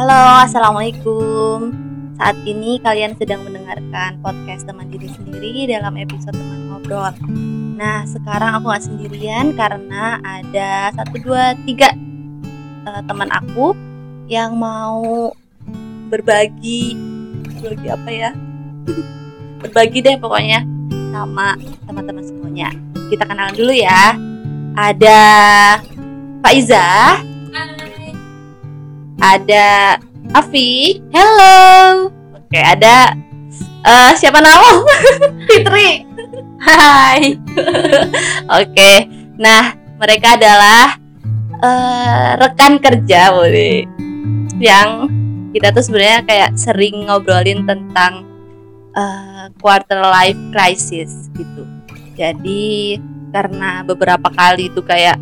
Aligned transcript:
Halo, 0.00 0.48
Assalamualaikum. 0.48 1.76
Saat 2.16 2.40
ini 2.48 2.80
kalian 2.80 3.20
sedang 3.20 3.44
mendengarkan 3.44 4.16
podcast 4.24 4.64
teman 4.64 4.88
diri 4.88 5.12
sendiri 5.12 5.68
dalam 5.68 5.92
episode 5.92 6.32
teman 6.32 6.72
ngobrol. 6.72 7.12
Nah, 7.76 8.08
sekarang 8.08 8.56
aku 8.56 8.72
gak 8.72 8.88
sendirian 8.88 9.52
karena 9.52 10.16
ada 10.24 10.88
satu, 10.96 11.20
dua, 11.20 11.52
tiga 11.68 11.92
uh, 12.88 13.04
teman 13.04 13.28
aku 13.28 13.76
yang 14.24 14.56
mau 14.56 15.36
berbagi 16.08 16.96
berbagi 17.60 17.92
apa 17.92 18.08
ya? 18.08 18.30
Berbagi 19.68 20.00
deh 20.00 20.16
pokoknya 20.16 20.64
sama 21.12 21.60
teman-teman 21.84 22.24
semuanya. 22.24 22.72
Kita 23.12 23.28
kenalan 23.28 23.52
dulu 23.52 23.76
ya. 23.76 24.16
Ada 24.80 25.20
Faiza 26.40 27.20
ada 29.20 30.00
Afi 30.32 31.00
Hello. 31.12 32.08
oke 32.32 32.58
ada 32.58 33.12
uh, 33.84 34.12
siapa 34.16 34.40
nama 34.40 34.84
Fitri 35.48 36.08
Hai. 36.60 37.36
oke 38.60 38.92
nah 39.40 39.76
mereka 40.00 40.36
adalah 40.36 40.96
uh, 41.60 42.28
rekan 42.40 42.80
kerja 42.80 43.32
boleh 43.32 43.84
yang 44.60 45.08
kita 45.52 45.72
tuh 45.72 45.84
sebenarnya 45.84 46.20
kayak 46.24 46.50
sering 46.56 47.08
ngobrolin 47.08 47.64
tentang 47.64 48.24
uh, 48.96 49.48
quarter 49.60 50.00
life 50.00 50.38
crisis 50.52 51.28
gitu 51.36 51.64
jadi 52.16 53.00
karena 53.32 53.86
beberapa 53.86 54.28
kali 54.32 54.68
itu 54.68 54.84
kayak 54.84 55.16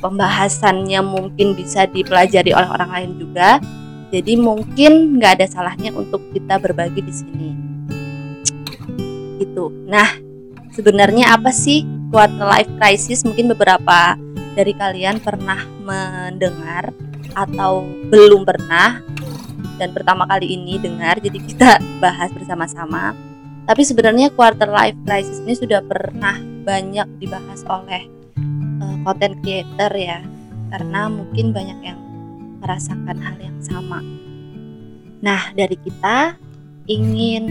pembahasannya 0.00 1.00
mungkin 1.04 1.54
bisa 1.54 1.84
dipelajari 1.86 2.56
oleh 2.56 2.68
orang 2.68 2.90
lain 2.90 3.10
juga. 3.20 3.60
Jadi 4.10 4.34
mungkin 4.34 5.20
nggak 5.20 5.32
ada 5.38 5.46
salahnya 5.46 5.94
untuk 5.94 6.18
kita 6.34 6.58
berbagi 6.58 6.98
di 6.98 7.14
sini. 7.14 7.50
Gitu. 9.38 9.70
Nah, 9.86 10.18
sebenarnya 10.74 11.36
apa 11.38 11.54
sih 11.54 11.86
quarter 12.10 12.42
life 12.42 12.72
crisis? 12.80 13.22
Mungkin 13.22 13.54
beberapa 13.54 14.18
dari 14.58 14.74
kalian 14.74 15.22
pernah 15.22 15.62
mendengar 15.86 16.90
atau 17.38 17.86
belum 18.10 18.42
pernah 18.42 18.98
dan 19.78 19.94
pertama 19.94 20.26
kali 20.26 20.58
ini 20.58 20.76
dengar 20.76 21.22
jadi 21.22 21.38
kita 21.38 21.70
bahas 22.02 22.28
bersama-sama. 22.34 23.14
Tapi 23.64 23.86
sebenarnya 23.86 24.34
quarter 24.34 24.66
life 24.66 24.98
crisis 25.06 25.38
ini 25.46 25.54
sudah 25.54 25.80
pernah 25.86 26.36
banyak 26.66 27.06
dibahas 27.22 27.62
oleh 27.70 28.19
content 29.04 29.36
creator 29.44 29.92
ya 29.96 30.20
karena 30.70 31.10
mungkin 31.10 31.50
banyak 31.50 31.78
yang 31.82 32.00
merasakan 32.60 33.18
hal 33.18 33.36
yang 33.40 33.58
sama. 33.60 34.00
Nah, 35.20 35.52
dari 35.52 35.76
kita 35.76 36.36
ingin 36.88 37.48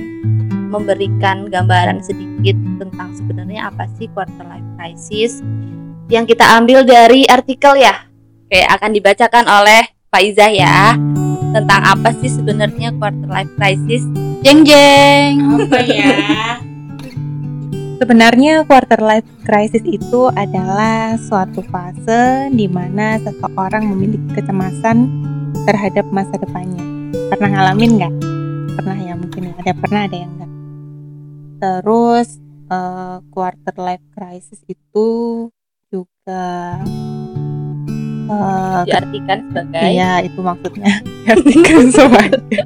memberikan 0.70 1.50
gambaran 1.50 2.02
sedikit 2.06 2.58
tentang 2.78 3.14
sebenarnya 3.18 3.74
apa 3.74 3.90
sih 3.98 4.06
quarter 4.14 4.46
life 4.46 4.66
crisis 4.78 5.42
yang 6.10 6.26
kita 6.26 6.46
ambil 6.58 6.86
dari 6.86 7.26
artikel 7.26 7.78
ya. 7.78 8.10
Oke, 8.50 8.66
akan 8.66 8.92
dibacakan 8.94 9.46
oleh 9.46 9.86
Faizah 10.10 10.50
ya 10.50 10.98
tentang 11.54 11.82
apa 11.86 12.10
sih 12.18 12.30
sebenarnya 12.34 12.94
quarter 12.98 13.30
life 13.30 13.54
crisis. 13.58 14.02
Jeng 14.42 14.66
jeng. 14.66 15.34
Apa 15.70 15.80
ya? 15.86 16.69
Sebenarnya 18.00 18.64
quarter 18.64 19.04
life 19.04 19.28
crisis 19.44 19.84
itu 19.84 20.32
adalah 20.32 21.20
suatu 21.20 21.60
fase 21.68 22.48
di 22.56 22.64
mana 22.72 23.20
seseorang 23.20 23.92
memiliki 23.92 24.40
kecemasan 24.40 25.04
terhadap 25.68 26.08
masa 26.08 26.40
depannya. 26.40 26.80
Pernah 27.28 27.60
ngalamin 27.60 28.00
nggak? 28.00 28.14
Pernah 28.80 28.98
ya 29.04 29.14
mungkin 29.20 29.52
ya. 29.52 29.54
Ada 29.60 29.74
pernah 29.76 30.02
ada 30.08 30.16
yang 30.16 30.32
enggak. 30.32 30.52
Terus 31.60 32.28
uh, 32.72 33.20
quarter 33.36 33.76
life 33.76 34.06
crisis 34.16 34.64
itu 34.64 35.08
juga 35.92 36.80
uh, 38.32 38.88
diartikan 38.88 39.44
sebagai 39.52 39.84
Iya, 39.92 40.24
itu 40.24 40.40
maksudnya. 40.40 41.04
diartikan 41.28 41.92
sebagai 41.92 42.64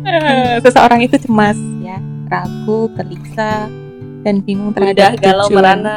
seseorang 0.64 1.04
itu 1.04 1.20
cemas 1.20 1.60
ya, 1.84 2.00
ragu, 2.32 2.88
gelisah, 2.96 3.68
dan 4.22 4.40
bingung 4.42 4.70
terhadap 4.70 5.18
Udah 5.18 5.22
galau 5.22 5.46
tujuan 5.50 5.58
merana. 5.62 5.96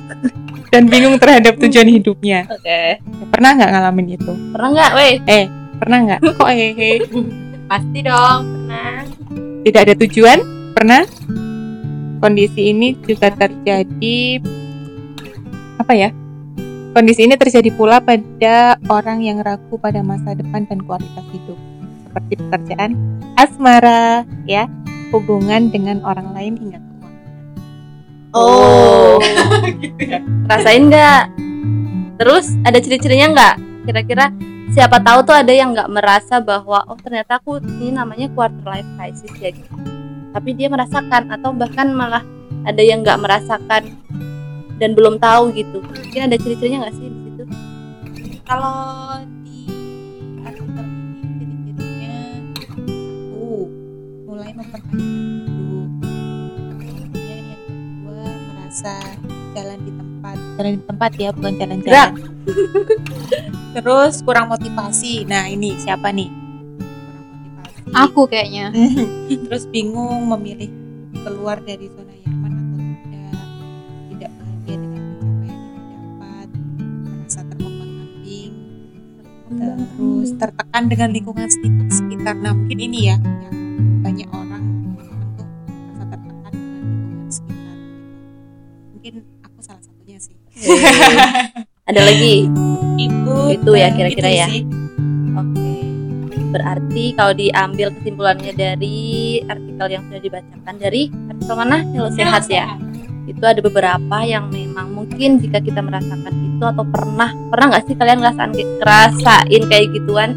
dan 0.72 0.82
bingung 0.86 1.16
terhadap 1.18 1.54
tujuan 1.58 1.88
hidupnya. 1.90 2.46
Oke. 2.46 3.02
Pernah 3.30 3.50
nggak 3.58 3.70
ngalamin 3.74 4.06
itu? 4.14 4.32
Pernah 4.54 4.68
nggak, 4.70 4.92
weh? 4.94 5.14
Eh, 5.26 5.44
pernah 5.82 5.98
nggak? 6.06 6.20
Kok 6.38 6.50
hehe? 6.50 6.92
Pasti 7.66 7.98
dong, 8.02 8.40
pernah. 8.54 9.02
Tidak 9.66 9.80
ada 9.82 9.94
tujuan? 9.98 10.38
Pernah? 10.74 11.02
Kondisi 12.20 12.70
ini 12.70 12.94
juga 13.02 13.32
terjadi 13.34 14.18
apa 15.80 15.92
ya? 15.96 16.10
Kondisi 16.90 17.22
ini 17.24 17.38
terjadi 17.38 17.70
pula 17.74 18.02
pada 18.02 18.74
orang 18.90 19.22
yang 19.22 19.38
ragu 19.40 19.78
pada 19.78 20.02
masa 20.02 20.34
depan 20.34 20.66
dan 20.66 20.82
kualitas 20.82 21.22
hidup, 21.30 21.56
seperti 22.02 22.34
pekerjaan, 22.34 22.98
asmara, 23.38 24.26
ya, 24.42 24.66
hubungan 25.14 25.70
dengan 25.70 26.02
orang 26.02 26.34
lain 26.34 26.58
hingga. 26.58 26.89
Oh, 28.30 29.18
gitu 29.82 30.06
ya. 30.14 30.22
rasain 30.46 30.86
nggak? 30.86 31.22
Terus 32.22 32.54
ada 32.62 32.78
ciri-cirinya 32.78 33.26
nggak? 33.34 33.54
Kira-kira 33.90 34.30
siapa 34.70 35.02
tahu 35.02 35.26
tuh 35.26 35.34
ada 35.34 35.50
yang 35.50 35.74
nggak 35.74 35.90
merasa 35.90 36.38
bahwa 36.38 36.86
oh 36.86 36.94
ternyata 36.94 37.42
aku 37.42 37.58
ini 37.58 37.90
namanya 37.90 38.30
quarter 38.30 38.62
life 38.62 38.86
crisis 38.94 39.34
ya 39.42 39.50
gitu. 39.50 39.74
Tapi 40.30 40.54
dia 40.54 40.70
merasakan 40.70 41.26
atau 41.34 41.50
bahkan 41.50 41.90
malah 41.90 42.22
ada 42.62 42.78
yang 42.78 43.02
nggak 43.02 43.18
merasakan 43.18 43.98
dan 44.78 44.90
belum 44.94 45.18
tahu 45.18 45.50
gitu. 45.50 45.82
Mungkin 45.82 46.30
ada 46.30 46.36
ciri-cirinya 46.38 46.86
nggak 46.86 46.94
sih 46.94 47.06
di 47.10 47.20
situ? 47.26 47.44
Kalau 48.46 48.78
di 49.42 49.58
artikel 50.46 50.86
ini 51.34 51.54
ciri-cirinya 51.66 52.14
satu 52.62 53.66
mulai 54.22 54.54
mempertanyakan 54.54 55.19
merasa 58.80 59.12
jalan 59.52 59.78
di 59.84 59.92
tempat, 59.92 60.36
jalan 60.56 60.72
di 60.72 60.82
tempat 60.88 61.10
ya 61.20 61.28
bukan 61.36 61.52
jalan-jalan. 61.60 62.12
Terus 63.76 64.14
kurang 64.24 64.48
motivasi. 64.48 65.28
Nah 65.28 65.52
ini 65.52 65.76
siapa 65.76 66.08
nih? 66.08 66.32
Kurang 66.80 67.24
motivasi. 67.28 67.92
Aku 67.92 68.24
kayaknya. 68.24 68.72
Terus 69.44 69.68
bingung 69.68 70.32
memilih 70.32 70.72
keluar 71.12 71.60
dari 71.60 71.92
zona 71.92 72.08
nyaman 72.24 72.52
atau 72.56 72.78
tidak, 72.80 73.36
tidak 74.08 74.30
bahagia 74.40 74.76
dengan 74.80 75.02
pencapaian 75.04 75.60
yang 75.60 75.72
didapat, 75.76 76.48
merasa 77.04 77.40
terombang 77.52 77.92
ambing, 78.00 78.52
terus 79.60 80.28
tertekan 80.40 80.84
dengan 80.88 81.08
lingkungan 81.12 81.48
seki- 81.52 81.92
sekitar. 81.92 82.32
Nah 82.40 82.56
mungkin 82.56 82.80
ini 82.80 83.12
ya 83.12 83.20
yang 83.20 83.56
banyak 84.00 84.28
orang 84.32 84.64
Ada 91.88 92.00
lagi? 92.04 92.46
itu 93.00 93.34
Itu 93.56 93.70
ya 93.72 93.88
kira-kira 93.96 94.28
itu 94.28 94.40
ya. 94.44 94.48
Oke. 95.40 95.70
Berarti 96.50 97.04
kalau 97.14 97.32
diambil 97.32 97.88
kesimpulannya 97.96 98.52
dari 98.52 98.98
artikel 99.46 99.86
yang 99.88 100.02
sudah 100.10 100.20
dibacakan 100.20 100.74
dari 100.76 101.02
artikel 101.30 101.54
mana? 101.56 101.78
Hello 101.94 102.10
Sehat 102.12 102.50
ya. 102.50 102.76
Itu 103.24 103.42
ada 103.46 103.62
beberapa 103.62 104.16
yang 104.26 104.50
memang 104.50 104.90
mungkin 104.90 105.38
jika 105.38 105.62
kita 105.62 105.80
merasakan 105.80 106.34
itu 106.34 106.64
atau 106.66 106.82
pernah 106.82 107.30
pernah 107.48 107.66
nggak 107.72 107.84
sih 107.86 107.94
kalian 107.94 108.18
ngerasain 108.20 108.50
ngerasain 108.82 109.62
kayak 109.70 109.86
gituan? 109.94 110.30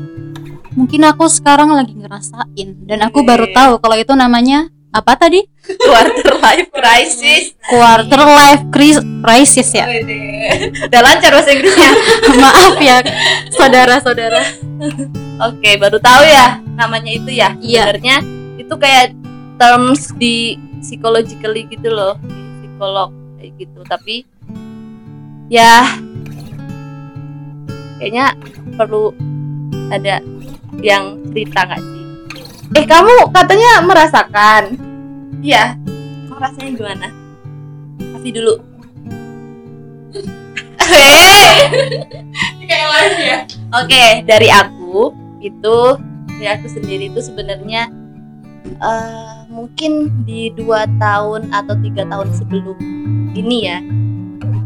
Mungkin 0.73 1.01
aku 1.05 1.29
sekarang 1.29 1.73
lagi 1.73 1.93
ngerasain 1.93 2.69
dan 2.85 2.99
aku 3.05 3.21
Oke. 3.21 3.29
baru 3.29 3.45
tahu 3.53 3.73
kalau 3.81 3.97
itu 3.97 4.13
namanya 4.17 4.69
apa 4.93 5.17
tadi? 5.17 5.41
Quarter 5.65 6.37
life 6.37 6.69
crisis. 6.69 7.57
Quarter 7.65 8.21
life 8.21 8.63
cris- 8.69 9.01
crisis 9.25 9.73
ya. 9.73 9.89
Udah 10.85 11.01
lancar 11.01 11.33
bahasa 11.33 11.49
Inggrisnya. 11.49 11.91
Maaf 12.45 12.77
ya 12.77 13.01
saudara-saudara. 13.57 14.41
Oke, 15.49 15.81
baru 15.81 15.97
tahu 15.97 16.23
ya 16.29 16.61
namanya 16.77 17.09
itu 17.09 17.33
ya. 17.33 17.57
Iya. 17.57 17.89
Sebenarnya 17.89 18.17
itu 18.61 18.73
kayak 18.77 19.17
terms 19.57 20.13
di 20.13 20.61
psychologically 20.85 21.65
gitu 21.73 21.89
loh, 21.89 22.13
di 22.21 22.37
psikolog 22.61 23.09
kayak 23.41 23.51
gitu. 23.57 23.79
Tapi 23.89 24.15
ya 25.49 25.89
kayaknya 27.97 28.37
perlu 28.77 29.09
ada 29.89 30.21
yang 30.85 31.17
cerita 31.33 31.65
nggak 31.65 31.81
sih? 31.81 32.03
Eh 32.73 32.85
kamu 32.89 33.29
katanya 33.33 33.85
merasakan? 33.85 34.63
Iya. 35.43 35.75
Kamu 36.31 36.39
rasanya 36.39 36.71
gimana? 36.71 37.07
Kasih 38.15 38.31
dulu. 38.31 38.55
Hei. 40.83 41.67
kayak 42.63 42.87
live 42.89 43.19
ya 43.23 43.37
Oke, 43.75 44.05
dari 44.23 44.49
aku 44.49 45.11
itu 45.43 45.77
dari 46.39 46.47
aku 46.47 46.67
sendiri 46.71 47.11
itu 47.11 47.19
sebenarnya 47.19 47.91
eh, 48.79 49.37
mungkin 49.51 50.23
di 50.23 50.53
dua 50.55 50.87
tahun 50.97 51.51
atau 51.51 51.75
tiga 51.83 52.07
tahun 52.07 52.29
sebelum 52.35 52.77
ini 53.35 53.57
ya 53.67 53.79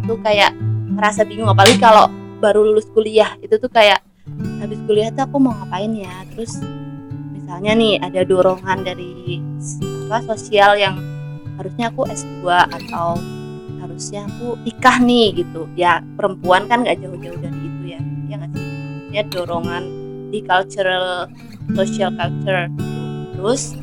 itu 0.03 0.13
kayak 0.21 0.53
ngerasa 0.93 1.25
bingung 1.27 1.49
apalagi 1.51 1.77
kalau 1.81 2.07
baru 2.39 2.63
lulus 2.63 2.87
kuliah 2.93 3.33
itu 3.41 3.57
tuh 3.57 3.69
kayak 3.69 4.03
habis 4.61 4.79
kuliah 4.85 5.09
tuh 5.13 5.25
aku 5.25 5.37
mau 5.41 5.53
ngapain 5.57 5.91
ya 5.95 6.13
terus 6.33 6.59
misalnya 7.33 7.71
nih 7.75 7.93
ada 8.03 8.21
dorongan 8.23 8.83
dari 8.83 9.41
apa 10.07 10.23
sosial 10.23 10.79
yang 10.79 10.95
harusnya 11.59 11.91
aku 11.91 12.07
S2 12.07 12.47
atau 12.47 13.19
harusnya 13.83 14.23
aku 14.23 14.55
nikah 14.63 14.97
nih 15.03 15.43
gitu. 15.43 15.67
Ya 15.75 15.99
perempuan 16.15 16.71
kan 16.71 16.87
nggak 16.87 17.03
jauh-jauh 17.03 17.39
dari 17.43 17.59
itu 17.59 17.83
ya. 17.91 18.01
Ya 18.31 18.35
nggak 18.39 18.51
sih? 18.55 18.67
Ya 19.11 19.21
dorongan 19.27 19.83
di 20.31 20.39
cultural 20.47 21.27
social 21.75 22.15
culture. 22.15 22.71
Terus 23.35 23.75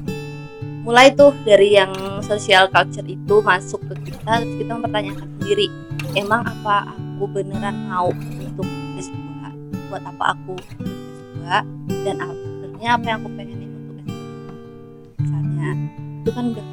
mulai 0.85 1.13
tuh 1.13 1.33
dari 1.49 1.77
yang 1.77 1.93
social 2.21 2.69
culture 2.69 3.09
itu 3.09 3.35
masuk 3.41 3.81
ke 3.89 4.13
kita 4.13 4.45
terus 4.45 4.55
kita 4.61 4.71
mempertanyakan 4.77 5.29
sendiri 5.41 5.73
emang 6.13 6.45
apa 6.45 6.93
aku 6.93 7.25
beneran 7.33 7.89
mau 7.89 8.13
untuk 8.37 8.69
S2 9.01 9.17
buat 9.89 10.05
apa 10.05 10.37
aku 10.37 10.61
S2 10.85 11.41
dan 12.05 12.17
sebenarnya 12.21 12.91
apa 13.01 13.05
yang 13.09 13.17
aku 13.25 13.31
pengenin 13.33 13.64
untuk 13.64 13.64
S2 13.64 13.64
misalnya 13.64 13.64
itu 16.25 16.31
kan 16.33 16.57
udah 16.57 16.67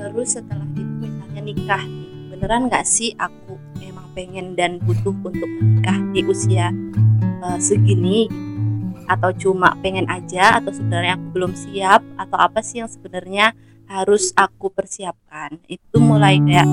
terus 0.00 0.28
setelah 0.40 0.64
itu 0.72 1.04
misalnya 1.04 1.40
nikah 1.44 1.82
nih 1.84 2.08
beneran 2.32 2.72
nggak 2.72 2.88
sih 2.88 3.12
aku 3.20 3.60
emang 3.84 4.08
pengen 4.16 4.56
dan 4.56 4.80
butuh 4.80 5.12
untuk 5.12 5.50
menikah 5.60 5.98
di 6.16 6.24
usia 6.24 6.72
eh, 7.44 7.58
segini? 7.60 8.30
Atau 9.08 9.32
cuma 9.36 9.72
pengen 9.80 10.04
aja 10.04 10.60
atau 10.60 10.68
sebenarnya 10.68 11.16
aku 11.16 11.26
belum 11.32 11.52
siap? 11.56 12.04
Atau 12.20 12.36
apa 12.36 12.60
sih 12.60 12.84
yang 12.84 12.90
sebenarnya 12.92 13.56
harus 13.88 14.36
aku 14.36 14.68
persiapkan? 14.68 15.56
Itu 15.64 15.96
mulai 16.00 16.36
kayak 16.44 16.68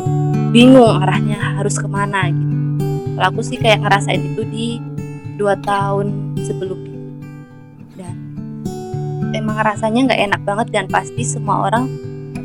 bingung 0.51 0.99
arahnya 0.99 1.59
harus 1.59 1.79
ke 1.79 1.87
mana 1.87 2.27
gitu. 2.27 2.55
Kalau 3.15 3.27
aku 3.31 3.41
sih 3.43 3.55
kayak 3.55 3.87
ngerasain 3.87 4.21
itu 4.35 4.43
di 4.43 4.67
dua 5.39 5.55
tahun 5.63 6.35
sebelum 6.43 6.79
itu 6.83 6.91
dan 6.91 6.94
emang 9.33 9.57
rasanya 9.63 10.11
nggak 10.11 10.21
enak 10.29 10.41
banget 10.45 10.67
dan 10.75 10.85
pasti 10.91 11.23
semua 11.25 11.71
orang 11.71 11.89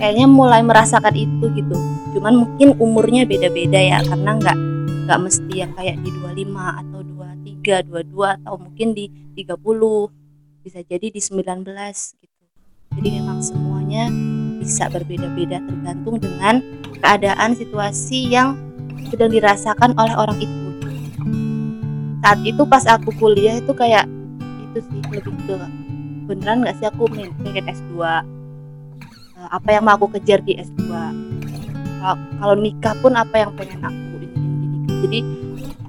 kayaknya 0.00 0.26
mulai 0.30 0.64
merasakan 0.64 1.12
itu 1.12 1.52
gitu. 1.52 1.76
Cuman 2.16 2.46
mungkin 2.46 2.72
umurnya 2.80 3.28
beda-beda 3.28 3.76
ya 3.76 3.98
karena 4.00 4.40
nggak 4.40 4.56
nggak 5.04 5.18
mesti 5.20 5.52
yang 5.52 5.72
kayak 5.76 6.00
di 6.00 6.10
25 6.14 6.80
atau 6.80 7.00
23, 7.04 7.84
22 7.84 8.36
atau 8.40 8.54
mungkin 8.56 8.88
di 8.96 9.12
30 9.36 10.64
bisa 10.64 10.80
jadi 10.86 11.06
di 11.12 11.20
19 11.20 11.68
gitu. 12.16 12.44
Jadi 12.96 13.08
memang 13.20 13.38
semuanya 13.44 14.08
bisa 14.60 14.88
berbeda-beda 14.88 15.60
tergantung 15.64 16.16
dengan 16.20 16.64
keadaan 17.00 17.56
situasi 17.56 18.32
yang 18.32 18.56
sedang 19.08 19.32
dirasakan 19.32 19.96
oleh 19.96 20.14
orang 20.16 20.38
itu. 20.40 20.68
Saat 22.20 22.40
itu 22.44 22.62
pas 22.68 22.84
aku 22.84 23.10
kuliah 23.16 23.58
itu 23.58 23.72
kayak 23.72 24.04
itu 24.70 24.78
sih 24.84 25.00
lebih 25.08 25.34
ke 25.48 25.89
beneran 26.30 26.62
nggak 26.62 26.78
sih 26.78 26.86
aku 26.86 27.10
pengen 27.10 27.66
S2 27.66 27.98
Eh, 29.40 29.48
apa 29.48 29.68
yang 29.72 29.88
mau 29.88 29.96
aku 29.96 30.12
kejar 30.20 30.44
di 30.44 30.52
S2 30.60 30.84
kalau 32.00 32.16
kalau 32.40 32.54
nikah 32.60 32.92
pun 33.00 33.12
apa 33.16 33.40
yang 33.40 33.56
pengen 33.56 33.80
aku 33.80 34.04
ini, 34.20 34.28
ini, 34.36 34.66
ini. 34.68 34.78
jadi 35.00 35.18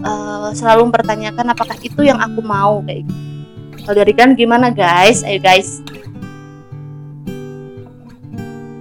eh, 0.08 0.50
selalu 0.56 0.88
mempertanyakan 0.88 1.52
apakah 1.52 1.76
itu 1.84 2.00
yang 2.00 2.20
aku 2.24 2.40
mau 2.40 2.80
kayak 2.88 3.04
gitu. 3.04 3.20
Kalau 3.84 3.96
dari 3.98 4.14
kan 4.16 4.40
gimana 4.40 4.72
guys? 4.72 5.28
Ayo 5.28 5.44
guys. 5.44 5.84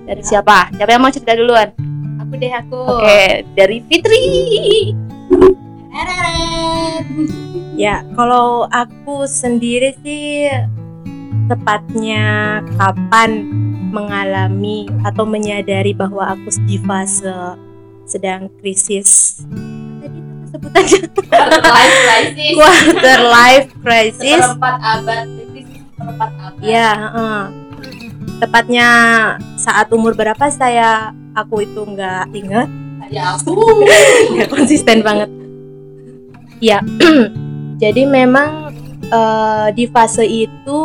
Dari 0.06 0.22
siapa? 0.22 0.70
Siapa 0.70 0.90
yang 0.90 1.02
mau 1.02 1.10
cerita 1.10 1.34
duluan? 1.34 1.74
Aku 2.22 2.32
deh 2.38 2.52
aku. 2.54 2.78
oke 2.78 3.42
dari 3.58 3.82
Fitri. 3.90 4.22
Ya, 7.74 8.06
kalau 8.14 8.70
aku 8.70 9.24
sendiri 9.26 9.96
sih 10.04 10.46
tepatnya 11.50 12.24
kapan 12.78 13.50
mengalami 13.90 14.86
atau 15.02 15.26
menyadari 15.26 15.90
bahwa 15.90 16.30
aku 16.30 16.46
di 16.62 16.78
fase 16.78 17.58
sedang 18.06 18.46
krisis? 18.62 19.42
Tadi 20.70 20.98
life 21.74 21.98
crisis. 22.06 22.54
Quarter 22.54 23.20
life 23.26 23.68
crisis. 23.82 24.42
Seperempat 24.46 24.76
abad 24.78 25.26
krisis 25.50 25.82
seperempat 25.90 26.30
abad. 26.38 26.62
Ya 26.62 26.90
tepatnya 28.38 28.88
saat 29.58 29.90
umur 29.90 30.14
berapa 30.14 30.46
saya 30.48 31.10
aku 31.34 31.66
itu 31.66 31.82
nggak 31.82 32.30
ingat. 32.32 32.68
Ya 33.10 33.34
aku. 33.34 33.58
Nggak 34.38 34.48
konsisten 34.54 35.02
banget. 35.02 35.26
Ya 36.62 36.78
jadi 37.82 38.06
memang 38.06 38.70
eh, 39.10 39.68
di 39.74 39.90
fase 39.90 40.22
itu 40.22 40.78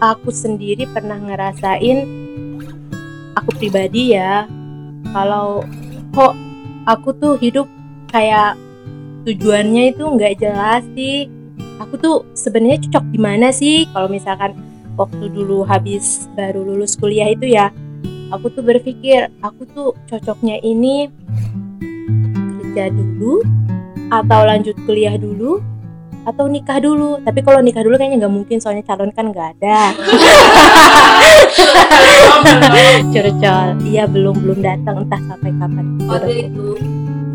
aku 0.00 0.28
sendiri 0.28 0.84
pernah 0.90 1.16
ngerasain 1.16 2.04
aku 3.36 3.50
pribadi 3.56 4.16
ya 4.16 4.44
kalau 5.12 5.64
kok 6.12 6.34
aku 6.88 7.12
tuh 7.16 7.34
hidup 7.40 7.68
kayak 8.10 8.56
tujuannya 9.26 9.92
itu 9.92 10.04
nggak 10.06 10.38
jelas 10.38 10.86
sih. 10.94 11.26
Aku 11.76 12.00
tuh 12.00 12.24
sebenarnya 12.32 12.88
cocok 12.88 13.04
di 13.12 13.20
mana 13.20 13.52
sih? 13.52 13.84
Kalau 13.92 14.08
misalkan 14.08 14.56
waktu 14.96 15.28
dulu 15.28 15.66
habis 15.68 16.24
baru 16.32 16.64
lulus 16.64 16.96
kuliah 16.96 17.28
itu 17.28 17.52
ya 17.52 17.68
aku 18.32 18.48
tuh 18.48 18.64
berpikir 18.64 19.28
aku 19.44 19.68
tuh 19.68 19.88
cocoknya 20.08 20.58
ini 20.64 21.12
kerja 22.64 22.88
dulu 22.90 23.44
atau 24.08 24.40
lanjut 24.48 24.72
kuliah 24.88 25.20
dulu 25.20 25.60
atau 26.26 26.50
nikah 26.50 26.82
dulu. 26.82 27.22
Tapi 27.22 27.40
kalau 27.46 27.62
nikah 27.62 27.86
dulu 27.86 27.94
kayaknya 27.94 28.26
nggak 28.26 28.34
mungkin 28.34 28.58
soalnya 28.58 28.82
calon 28.82 29.14
kan 29.14 29.30
nggak 29.30 29.48
ada. 29.56 29.94
Curcol. 33.14 33.66
Iya 33.86 34.04
belum 34.10 34.34
belum 34.42 34.58
datang. 34.58 35.06
Entah 35.06 35.22
sampai 35.30 35.54
kapan. 35.54 35.86
Kode 36.02 36.50
itu. 36.50 36.66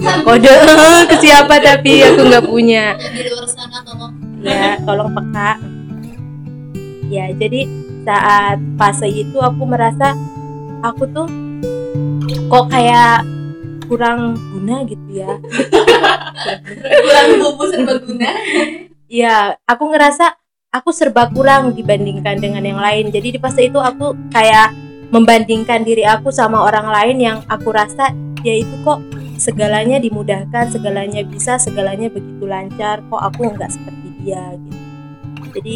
Ya, 0.04 0.14
kode. 0.28 0.52
Ke 1.10 1.16
siapa 1.24 1.56
tapi 1.64 2.04
aku 2.04 2.22
nggak 2.28 2.46
punya. 2.46 3.00
Di 3.00 3.32
luar 3.32 3.48
sana 3.48 3.80
tolong. 3.88 4.12
Ya 4.44 4.76
tolong 4.84 5.10
peka. 5.16 5.52
Ya 7.08 7.32
jadi 7.32 7.64
saat 8.04 8.60
fase 8.76 9.08
itu 9.08 9.40
aku 9.40 9.64
merasa 9.64 10.20
aku 10.82 11.06
tuh 11.12 11.28
kok 12.50 12.66
kayak 12.68 13.24
kurang 13.92 14.40
guna 14.56 14.88
gitu 14.88 15.10
ya. 15.12 15.36
Kurang 17.04 17.28
bumbu 17.44 17.68
serbaguna 17.68 18.32
ya 19.12 19.60
aku 19.68 19.92
ngerasa 19.92 20.40
aku 20.72 20.96
serba 20.96 21.28
kurang 21.28 21.76
dibandingkan 21.76 22.40
dengan 22.40 22.64
yang 22.64 22.80
lain. 22.80 23.12
Jadi 23.12 23.36
di 23.36 23.40
fase 23.44 23.68
itu 23.68 23.76
aku 23.76 24.16
kayak 24.32 24.72
membandingkan 25.12 25.84
diri 25.84 26.08
aku 26.08 26.32
sama 26.32 26.64
orang 26.64 26.88
lain 26.88 27.18
yang 27.20 27.38
aku 27.52 27.76
rasa 27.76 28.16
dia 28.40 28.64
itu 28.64 28.72
kok 28.88 29.04
segalanya 29.36 30.00
dimudahkan 30.00 30.72
segalanya 30.72 31.20
bisa 31.28 31.60
segalanya 31.60 32.08
begitu 32.08 32.48
lancar 32.48 33.04
kok 33.12 33.20
aku 33.20 33.52
nggak 33.52 33.68
seperti 33.68 34.08
dia 34.24 34.56
gitu. 34.56 34.80
Jadi 35.60 35.76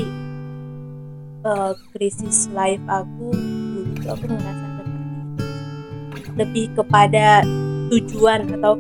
eh, 1.44 1.72
krisis 1.92 2.48
life 2.56 2.82
aku 2.88 3.36
dulu 3.36 3.84
itu 4.00 4.08
aku 4.08 4.24
ngerasa 4.32 4.64
seperti 4.64 4.96
itu. 5.04 5.44
Lebih 6.40 6.66
kepada 6.80 7.44
tujuan 7.96 8.60
atau 8.60 8.76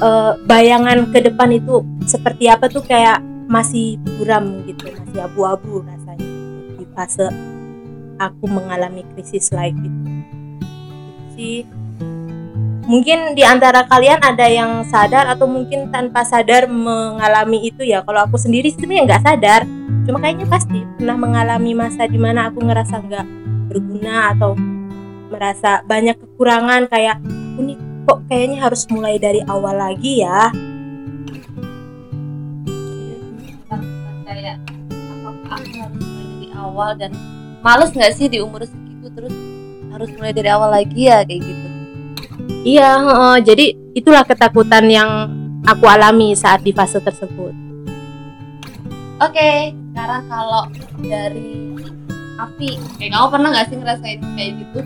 eh, 0.00 0.32
bayangan 0.44 1.08
ke 1.08 1.24
depan 1.24 1.48
itu 1.56 1.80
seperti 2.04 2.52
apa 2.52 2.68
tuh 2.68 2.84
kayak 2.84 3.20
masih 3.48 4.00
buram 4.20 4.64
gitu 4.68 4.88
masih 4.88 5.20
abu-abu 5.20 5.84
rasanya 5.84 6.28
di 6.80 6.86
fase 6.96 7.28
aku 8.16 8.44
mengalami 8.48 9.04
krisis 9.12 9.52
life 9.52 9.76
itu 9.76 10.00
sih 11.34 11.58
mungkin 12.84 13.32
di 13.32 13.42
antara 13.42 13.88
kalian 13.88 14.20
ada 14.20 14.46
yang 14.48 14.84
sadar 14.84 15.28
atau 15.28 15.48
mungkin 15.48 15.88
tanpa 15.88 16.20
sadar 16.22 16.68
mengalami 16.68 17.72
itu 17.72 17.80
ya? 17.80 18.04
Kalau 18.04 18.28
aku 18.28 18.36
sendiri 18.36 18.68
sebenarnya 18.70 19.02
nggak 19.08 19.24
sadar 19.24 19.62
cuma 20.04 20.20
kayaknya 20.20 20.46
pasti 20.52 20.84
pernah 21.00 21.16
mengalami 21.16 21.72
masa 21.72 22.04
di 22.04 22.20
mana 22.20 22.52
aku 22.52 22.60
ngerasa 22.60 23.00
nggak 23.08 23.26
berguna 23.72 24.36
atau 24.36 24.52
merasa 25.32 25.80
banyak 25.88 26.20
kekurangan 26.20 26.84
kayak 26.92 27.24
aku 27.24 27.60
nih 27.64 27.78
kok 28.04 28.18
kayaknya 28.28 28.58
harus 28.60 28.82
mulai 28.92 29.16
dari 29.16 29.40
awal 29.48 29.74
lagi 29.74 30.20
ya 30.24 30.52
kayak 34.24 34.56
apakah 34.90 35.56
aku 35.56 35.72
harus 35.80 36.00
mulai 36.04 36.24
dari 36.28 36.48
awal 36.52 36.90
dan 36.96 37.12
males 37.64 37.90
nggak 37.92 38.12
sih 38.12 38.28
di 38.28 38.38
umur 38.44 38.64
segitu 38.68 39.08
terus 39.12 39.34
harus 39.92 40.10
mulai 40.18 40.32
dari 40.36 40.48
awal 40.52 40.68
lagi 40.68 41.08
ya 41.08 41.24
kayak 41.24 41.42
gitu 41.42 41.68
Iya, 42.64 42.96
heeh. 42.96 43.36
jadi 43.44 43.66
itulah 43.92 44.24
ketakutan 44.24 44.88
yang 44.88 45.28
aku 45.68 45.84
alami 45.84 46.32
saat 46.32 46.64
di 46.64 46.72
fase 46.72 46.96
tersebut. 46.96 47.52
Oke, 49.20 49.76
sekarang 49.92 50.24
kalau 50.32 50.64
dari 50.96 51.76
Api, 52.40 52.80
kayak 52.98 53.12
kamu 53.14 53.26
pernah 53.30 53.48
nggak 53.52 53.66
sih 53.68 53.76
ngerasain 53.78 54.20
kayak 54.32 54.52
gitu? 54.64 54.80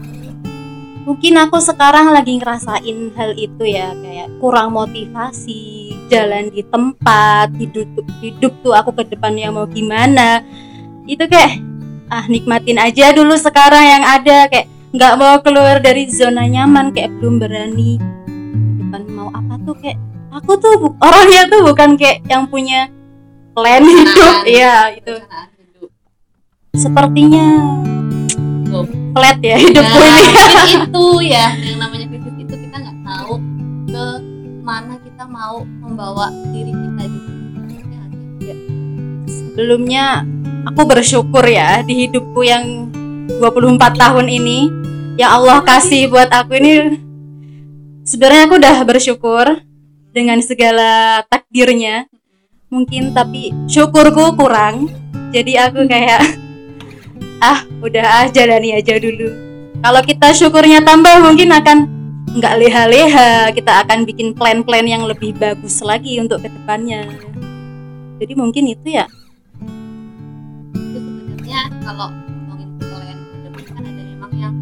Mungkin 1.09 1.41
aku 1.41 1.57
sekarang 1.57 2.13
lagi 2.13 2.37
ngerasain 2.37 3.17
hal 3.17 3.33
itu 3.33 3.65
ya 3.65 3.97
kayak 3.97 4.29
kurang 4.45 4.77
motivasi, 4.77 5.97
jalan 6.13 6.53
di 6.53 6.61
tempat, 6.69 7.49
hidup 7.57 7.89
hidup 8.21 8.53
tuh 8.61 8.77
aku 8.77 8.93
ke 8.93 9.17
depannya 9.17 9.49
mau 9.49 9.65
gimana. 9.65 10.45
Itu 11.09 11.25
kayak 11.25 11.65
ah 12.13 12.29
nikmatin 12.29 12.77
aja 12.77 13.17
dulu 13.17 13.41
sekarang 13.41 13.81
yang 13.89 14.05
ada 14.05 14.53
kayak 14.53 14.69
nggak 14.93 15.15
mau 15.17 15.41
keluar 15.41 15.81
dari 15.81 16.13
zona 16.13 16.45
nyaman 16.45 16.93
kayak 16.93 17.09
belum 17.17 17.41
berani. 17.41 17.97
Depan 18.77 19.09
mau 19.09 19.33
apa 19.33 19.57
tuh 19.65 19.81
kayak 19.81 19.97
aku 20.29 20.61
tuh 20.61 20.93
orangnya 21.01 21.49
tuh 21.49 21.65
bukan 21.73 21.97
kayak 21.97 22.21
yang 22.29 22.45
punya 22.53 22.93
plan 23.57 23.81
hidup. 23.81 24.45
Iya 24.45 24.93
itu. 24.93 25.17
Sepertinya. 26.77 27.49
Flat 29.19 29.39
ya 29.43 29.57
hidupku 29.59 29.99
Nah, 29.99 30.19
ini 30.23 30.73
itu 30.79 31.07
ya 31.27 31.47
yang 31.59 31.79
namanya 31.83 32.07
krisis 32.07 32.35
itu 32.39 32.55
kita 32.55 32.77
nggak 32.79 32.99
tahu 33.03 33.35
ke 33.91 34.07
mana 34.63 34.95
kita 35.03 35.25
mau 35.27 35.67
membawa 35.83 36.31
diri 36.55 36.71
kita 36.71 37.03
gitu. 37.11 37.31
Ya 38.47 38.55
sebelumnya 39.27 40.23
aku 40.71 40.87
bersyukur 40.87 41.43
ya 41.43 41.83
di 41.83 42.07
hidupku 42.07 42.47
yang 42.47 42.95
24 43.43 43.77
tahun 43.99 44.27
ini. 44.31 44.71
Yang 45.19 45.31
Allah 45.35 45.59
kasih 45.67 46.03
buat 46.15 46.31
aku 46.31 46.53
ini. 46.63 46.75
Sebenarnya 48.07 48.43
aku 48.47 48.55
udah 48.57 48.77
bersyukur 48.87 49.47
dengan 50.15 50.39
segala 50.41 51.21
takdirnya. 51.27 52.07
Mungkin 52.71 53.13
tapi 53.13 53.51
syukurku 53.67 54.39
kurang. 54.39 54.89
Jadi 55.35 55.59
aku 55.59 55.85
kayak 55.91 56.48
ah 57.39 57.63
udah 57.85 58.05
ah 58.05 58.27
jalani 58.31 58.75
aja 58.75 58.99
dulu. 58.99 59.29
Kalau 59.79 60.03
kita 60.03 60.35
syukurnya 60.35 60.83
tambah 60.83 61.23
mungkin 61.23 61.55
akan 61.55 61.79
nggak 62.35 62.55
leha-leha. 62.61 63.55
Kita 63.55 63.87
akan 63.87 64.07
bikin 64.07 64.35
plan-plan 64.35 64.85
yang 64.85 65.07
lebih 65.07 65.35
bagus 65.39 65.81
lagi 65.81 66.19
untuk 66.19 66.43
ke 66.43 66.51
depannya 66.51 67.07
jadi 68.19 68.35
mungkin 68.35 68.65
itu 68.67 68.99
ya. 68.99 69.07
Itu 70.75 70.99
sebenarnya 70.99 71.61
kalau 71.87 72.11
ngomongin 72.11 72.71
plan 72.83 73.19
ke 73.23 73.37
depan 73.47 73.63
kan 73.71 73.83
ada 73.87 74.03
memang 74.03 74.33
yang 74.35 74.55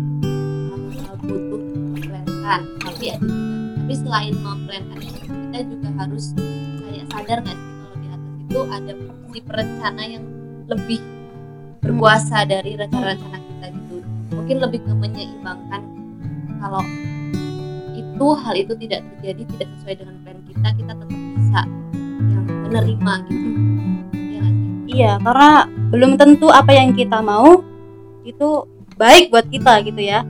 uh, 0.69 1.17
butuh 1.25 1.61
plan 2.05 2.63
tapi 2.85 3.05
juga 3.17 3.33
tapi 3.81 3.95
selain 3.97 4.35
memplankan 4.45 4.99
kita 5.01 5.59
juga 5.73 5.89
harus 5.97 6.37
kayak 6.85 7.07
sadar 7.09 7.39
nggak 7.41 7.57
sih 7.57 7.73
kalau 7.81 7.97
di 7.97 8.09
atas 8.13 8.35
itu 8.45 8.61
ada 8.69 8.93
si 9.33 9.39
perencana 9.41 10.03
yang 10.05 10.25
lebih 10.69 11.01
berkuasa 11.87 12.43
dari 12.43 12.75
rencana-rencana 12.75 13.39
kita 13.39 13.67
gitu 13.71 13.97
mungkin 14.35 14.57
lebih 14.59 14.83
ke 14.83 14.93
menyeimbangkan 14.93 15.83
kalau 16.59 16.83
itu 17.95 18.27
hal 18.43 18.55
itu 18.59 18.73
tidak 18.83 19.01
terjadi 19.17 19.43
tidak 19.55 19.69
sesuai 19.79 19.95
dengan 20.03 20.15
plan 20.27 20.39
kita 20.51 20.69
kita 20.75 20.93
tetap 20.99 21.21
bisa 21.39 21.61
yang 22.27 22.45
menerima 22.67 23.15
gitu 23.31 23.49
ya 24.35 24.45
sih 24.45 24.67
Iya, 24.87 25.13
karena 25.21 25.69
belum 25.93 26.17
tentu 26.17 26.49
apa 26.49 26.73
yang 26.73 26.97
kita 26.97 27.21
mau 27.21 27.61
itu 28.25 28.65
baik 28.97 29.29
buat 29.29 29.47
kita 29.51 29.85
gitu 29.85 30.01
ya. 30.01 30.25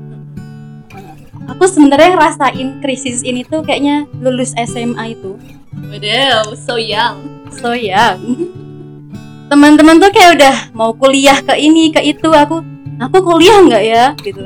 Aku 1.46 1.70
sebenarnya 1.70 2.18
ngerasain 2.18 2.82
krisis 2.82 3.22
ini 3.22 3.46
tuh 3.46 3.62
kayaknya 3.62 4.10
lulus 4.18 4.50
SMA 4.58 5.14
itu. 5.14 5.38
Waduh, 5.86 6.58
so 6.58 6.74
young. 6.74 7.46
So 7.54 7.78
ya. 7.78 8.18
Teman-teman 9.46 10.02
tuh 10.02 10.10
kayak 10.10 10.30
udah 10.38 10.56
mau 10.74 10.90
kuliah 10.90 11.38
ke 11.38 11.54
ini 11.54 11.94
ke 11.94 12.02
itu 12.02 12.28
aku 12.34 12.62
aku 12.98 13.18
kuliah 13.22 13.62
nggak 13.62 13.84
ya 13.86 14.04
gitu. 14.22 14.42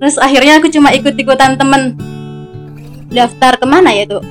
Terus 0.00 0.16
akhirnya 0.16 0.60
aku 0.60 0.68
cuma 0.72 0.92
ikut-ikutan 0.92 1.56
temen 1.60 1.96
daftar 3.08 3.56
ke 3.56 3.66
mana 3.68 3.92
ya 3.92 4.04
tuh? 4.08 4.22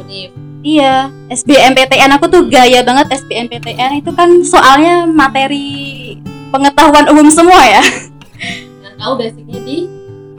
Unif. 0.00 0.32
Iya, 0.60 1.08
SBMPTN 1.32 2.20
aku 2.20 2.28
tuh 2.28 2.44
gaya 2.44 2.84
banget 2.84 3.08
SBMPTN 3.16 4.04
itu 4.04 4.12
kan 4.12 4.28
soalnya 4.44 5.08
materi 5.08 6.20
pengetahuan 6.52 7.08
umum 7.08 7.32
semua 7.32 7.64
ya, 7.64 7.80
kau 9.00 9.16
basicnya 9.16 9.56
di 9.64 9.88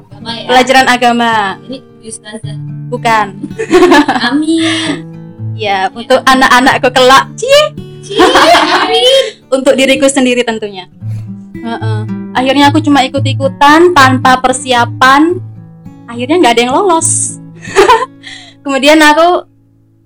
agama 0.05 0.29
ya. 0.38 0.46
pelajaran 0.46 0.86
agama, 0.86 1.34
Ini 1.65 1.77
Ustazah. 2.05 2.58
bukan. 2.93 3.34
Amin. 4.29 5.10
Ya, 5.58 5.89
untuk 5.89 6.22
anak-anakku 6.22 6.93
kelak, 6.93 7.25
cie. 7.34 7.74
untuk 9.56 9.74
diriku 9.75 10.08
sendiri 10.08 10.44
tentunya. 10.44 10.88
Heeh. 11.56 12.00
Akhirnya 12.32 12.72
aku 12.72 12.80
cuma 12.80 13.03
ikut-ikutan 13.03 13.91
tanpa 13.91 14.39
persiapan. 14.39 15.36
Akhirnya 16.08 16.39
nggak 16.39 16.53
ada 16.56 16.62
yang 16.63 16.74
lolos. 16.75 17.39
Kemudian 18.63 19.00
aku 19.00 19.48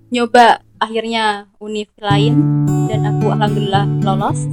nyoba 0.10 0.62
akhirnya 0.78 1.50
univ 1.58 1.88
lain 1.98 2.34
dan 2.90 3.06
aku 3.06 3.32
alhamdulillah 3.32 3.86
lolos. 4.02 4.46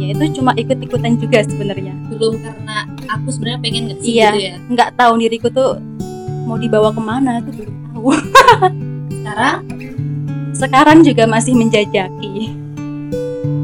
Ya 0.00 0.10
itu 0.10 0.40
cuma 0.40 0.50
ikut-ikutan 0.56 1.14
juga 1.16 1.44
sebenarnya. 1.46 1.94
Belum 2.10 2.40
karena 2.40 2.88
aku 3.06 3.28
sebenarnya 3.30 3.60
pengen 3.62 3.82
nggak 3.92 3.98
sih 4.02 4.12
Iya. 4.16 4.28
gitu 4.32 4.40
ya. 4.42 4.54
nggak 4.72 4.90
tahu 4.96 5.12
diriku 5.20 5.48
tuh 5.52 5.78
mau 6.42 6.58
dibawa 6.58 6.90
ke 6.90 6.98
mana 6.98 7.38
tuh 7.38 7.52
belum 7.54 7.74
tahu 7.92 8.08
Sekarang 9.14 9.58
sekarang 10.52 11.04
juga 11.04 11.24
masih 11.24 11.56
menjajaki 11.56 12.52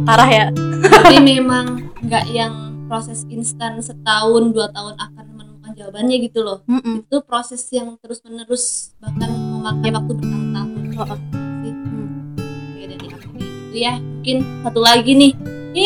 parah 0.09 0.30
ya 0.30 0.47
tapi 0.80 1.21
memang 1.21 1.92
nggak 2.00 2.26
yang 2.33 2.73
proses 2.88 3.28
instan 3.28 3.76
setahun 3.85 4.57
dua 4.57 4.73
tahun 4.73 4.97
akan 4.97 5.25
menemukan 5.37 5.73
jawabannya 5.76 6.16
gitu 6.25 6.40
loh. 6.40 6.64
Mm-mm. 6.64 7.04
Itu 7.04 7.21
proses 7.21 7.61
yang 7.68 8.00
terus 8.00 8.25
menerus 8.25 8.97
bahkan 8.97 9.28
memakai 9.28 9.92
waktu 9.92 10.12
bertahun-tahun. 10.16 10.97
Oh, 10.97 11.04
oh. 11.04 11.21
Hmm. 11.68 12.33
Oke 12.40 12.83
dari 12.88 13.07
aku 13.12 13.28
kayak 13.37 13.45
gitu 13.45 13.76
ya. 13.76 13.95
Mungkin 14.00 14.37
satu 14.64 14.80
lagi 14.80 15.12
nih. 15.12 15.33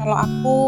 Kalau 0.00 0.16
aku 0.16 0.58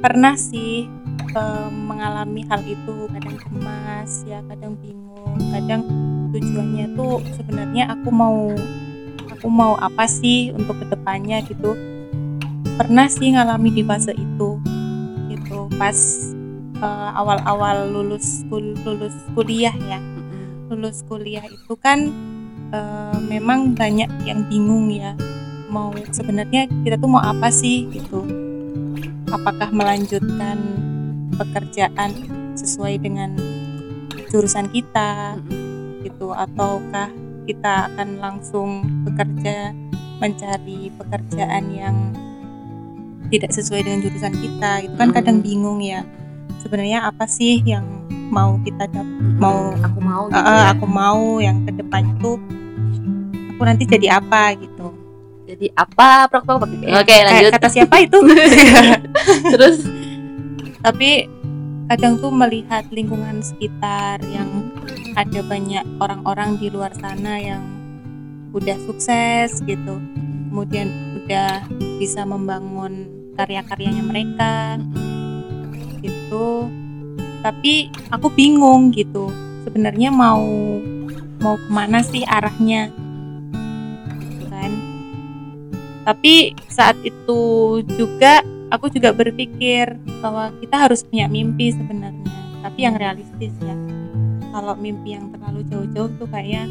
pernah 0.00 0.34
sih 0.34 0.88
eh, 1.36 1.68
mengalami 1.70 2.48
hal 2.48 2.64
itu, 2.64 3.04
kadang 3.12 3.36
cemas, 3.36 4.24
ya 4.24 4.40
kadang 4.48 4.80
bingung, 4.80 5.36
kadang 5.52 5.84
tujuannya 6.38 6.94
tuh 6.94 7.18
sebenarnya 7.34 7.90
aku 7.90 8.08
mau 8.14 8.54
aku 9.26 9.46
mau 9.50 9.74
apa 9.78 10.06
sih 10.06 10.54
untuk 10.54 10.78
ke 10.78 10.86
depannya 10.94 11.42
gitu. 11.46 11.74
Pernah 12.78 13.10
sih 13.10 13.34
ngalami 13.34 13.74
di 13.74 13.82
fase 13.82 14.14
itu, 14.14 14.58
gitu. 15.26 15.66
Pas 15.74 15.98
eh, 16.78 17.10
awal-awal 17.18 17.90
lulus 17.90 18.46
kul- 18.46 18.78
lulus 18.86 19.14
kuliah 19.34 19.74
ya. 19.74 19.98
Lulus 20.70 21.02
kuliah 21.10 21.42
itu 21.42 21.74
kan 21.74 22.06
eh, 22.70 23.18
memang 23.26 23.74
banyak 23.74 24.10
yang 24.22 24.46
bingung 24.46 24.94
ya. 24.94 25.18
Mau 25.68 25.90
sebenarnya 26.14 26.70
kita 26.86 26.96
tuh 26.96 27.10
mau 27.10 27.20
apa 27.20 27.50
sih 27.50 27.90
gitu? 27.90 28.22
Apakah 29.28 29.74
melanjutkan 29.74 30.56
pekerjaan 31.36 32.14
sesuai 32.56 32.98
dengan 33.02 33.36
jurusan 34.32 34.66
kita 34.72 35.36
gitu 36.18 36.34
ataukah 36.34 37.06
kita 37.46 37.94
akan 37.94 38.18
langsung 38.18 38.82
bekerja 39.06 39.70
mencari 40.18 40.90
pekerjaan 40.98 41.70
yang 41.70 41.96
tidak 43.30 43.54
sesuai 43.54 43.86
dengan 43.86 44.02
jurusan 44.02 44.34
kita 44.34 44.82
itu 44.82 44.94
kan 44.98 45.14
kadang 45.14 45.38
Mm. 45.38 45.46
bingung 45.46 45.78
ya 45.78 46.02
sebenarnya 46.58 47.06
apa 47.06 47.22
sih 47.30 47.62
yang 47.62 47.86
mau 48.34 48.58
kita 48.66 48.90
dap 48.90 49.06
mau 49.38 49.70
aku 49.78 49.98
mau 50.02 50.26
gitu 50.26 50.42
eh, 50.42 50.58
ya. 50.58 50.74
aku 50.74 50.86
mau 50.90 51.38
yang 51.38 51.62
ke 51.62 51.70
depannya 51.70 52.10
tuh 52.18 52.34
aku 53.54 53.62
nanti 53.62 53.86
jadi 53.86 54.18
apa 54.18 54.58
gitu 54.58 54.90
Jadi 55.48 55.72
apa? 55.72 56.28
Prok, 56.28 56.44
prok. 56.44 56.68
Oke, 56.68 57.16
lanjut. 57.24 57.56
kata 57.56 57.72
siapa 57.72 58.04
itu 58.04 58.20
Terus 59.56 59.80
tapi 60.84 61.24
kadang 61.88 62.20
tuh 62.20 62.28
melihat 62.28 62.84
lingkungan 62.92 63.40
sekitar 63.40 64.20
yang 64.28 64.68
ada 65.16 65.40
banyak 65.40 65.88
orang-orang 66.04 66.60
di 66.60 66.68
luar 66.68 66.92
sana 66.92 67.40
yang 67.40 67.64
udah 68.52 68.76
sukses 68.84 69.64
gitu. 69.64 69.96
Kemudian 70.52 70.92
udah 71.24 71.64
bisa 71.96 72.28
membangun 72.28 73.08
karya-karyanya 73.40 74.04
mereka 74.04 74.76
gitu. 76.04 76.68
Tapi 77.40 77.88
aku 78.12 78.28
bingung 78.36 78.92
gitu 78.92 79.32
sebenarnya 79.64 80.12
mau 80.12 80.44
mau 81.40 81.56
ke 81.56 81.68
mana 81.72 82.04
sih 82.04 82.20
arahnya? 82.28 82.92
Kan? 84.52 84.72
Tapi 86.04 86.52
saat 86.68 87.00
itu 87.00 87.40
juga 87.96 88.44
aku 88.72 88.92
juga 88.92 89.12
berpikir 89.12 89.96
bahwa 90.20 90.52
kita 90.60 90.88
harus 90.88 91.04
punya 91.04 91.28
mimpi 91.28 91.72
sebenarnya 91.72 92.28
tapi 92.64 92.84
yang 92.84 92.96
realistis 92.98 93.54
ya 93.62 93.76
kalau 94.52 94.74
mimpi 94.74 95.14
yang 95.14 95.30
terlalu 95.30 95.62
jauh-jauh 95.68 96.10
tuh 96.18 96.28
kayak 96.28 96.66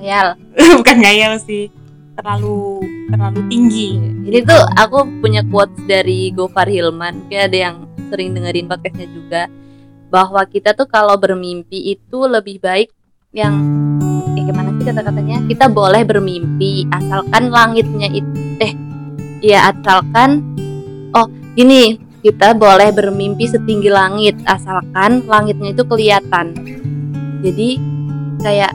Khayal. 0.00 0.32
bukan 0.80 0.96
ngayal 1.04 1.36
sih 1.44 1.68
terlalu 2.16 2.84
terlalu 3.12 3.40
tinggi 3.48 3.96
Ini 4.30 4.44
tuh 4.46 4.62
aku 4.76 5.08
punya 5.24 5.42
quotes 5.48 5.76
dari 5.90 6.30
Gofar 6.30 6.70
Hilman, 6.70 7.26
kayak 7.26 7.50
ada 7.50 7.58
yang 7.58 7.76
sering 8.12 8.30
dengerin 8.30 8.70
podcastnya 8.70 9.08
juga, 9.10 9.42
bahwa 10.06 10.44
kita 10.46 10.70
tuh 10.76 10.86
kalau 10.86 11.18
bermimpi 11.18 11.98
itu 11.98 12.18
lebih 12.30 12.62
baik 12.62 12.94
yang 13.34 13.58
eh 14.38 14.42
gimana 14.46 14.70
sih 14.78 14.86
kata-katanya? 14.86 15.42
Kita 15.50 15.66
boleh 15.66 16.06
bermimpi 16.06 16.86
asalkan 16.94 17.50
langitnya 17.50 18.06
itu 18.12 18.30
eh 18.62 18.72
ya 19.42 19.74
asalkan 19.74 20.46
oh 21.14 21.26
gini 21.58 22.10
kita 22.20 22.52
boleh 22.52 22.92
bermimpi 22.92 23.48
setinggi 23.48 23.88
langit 23.88 24.36
asalkan 24.44 25.24
langitnya 25.24 25.72
itu 25.72 25.82
kelihatan. 25.88 26.52
Jadi 27.40 27.80
kayak 28.44 28.72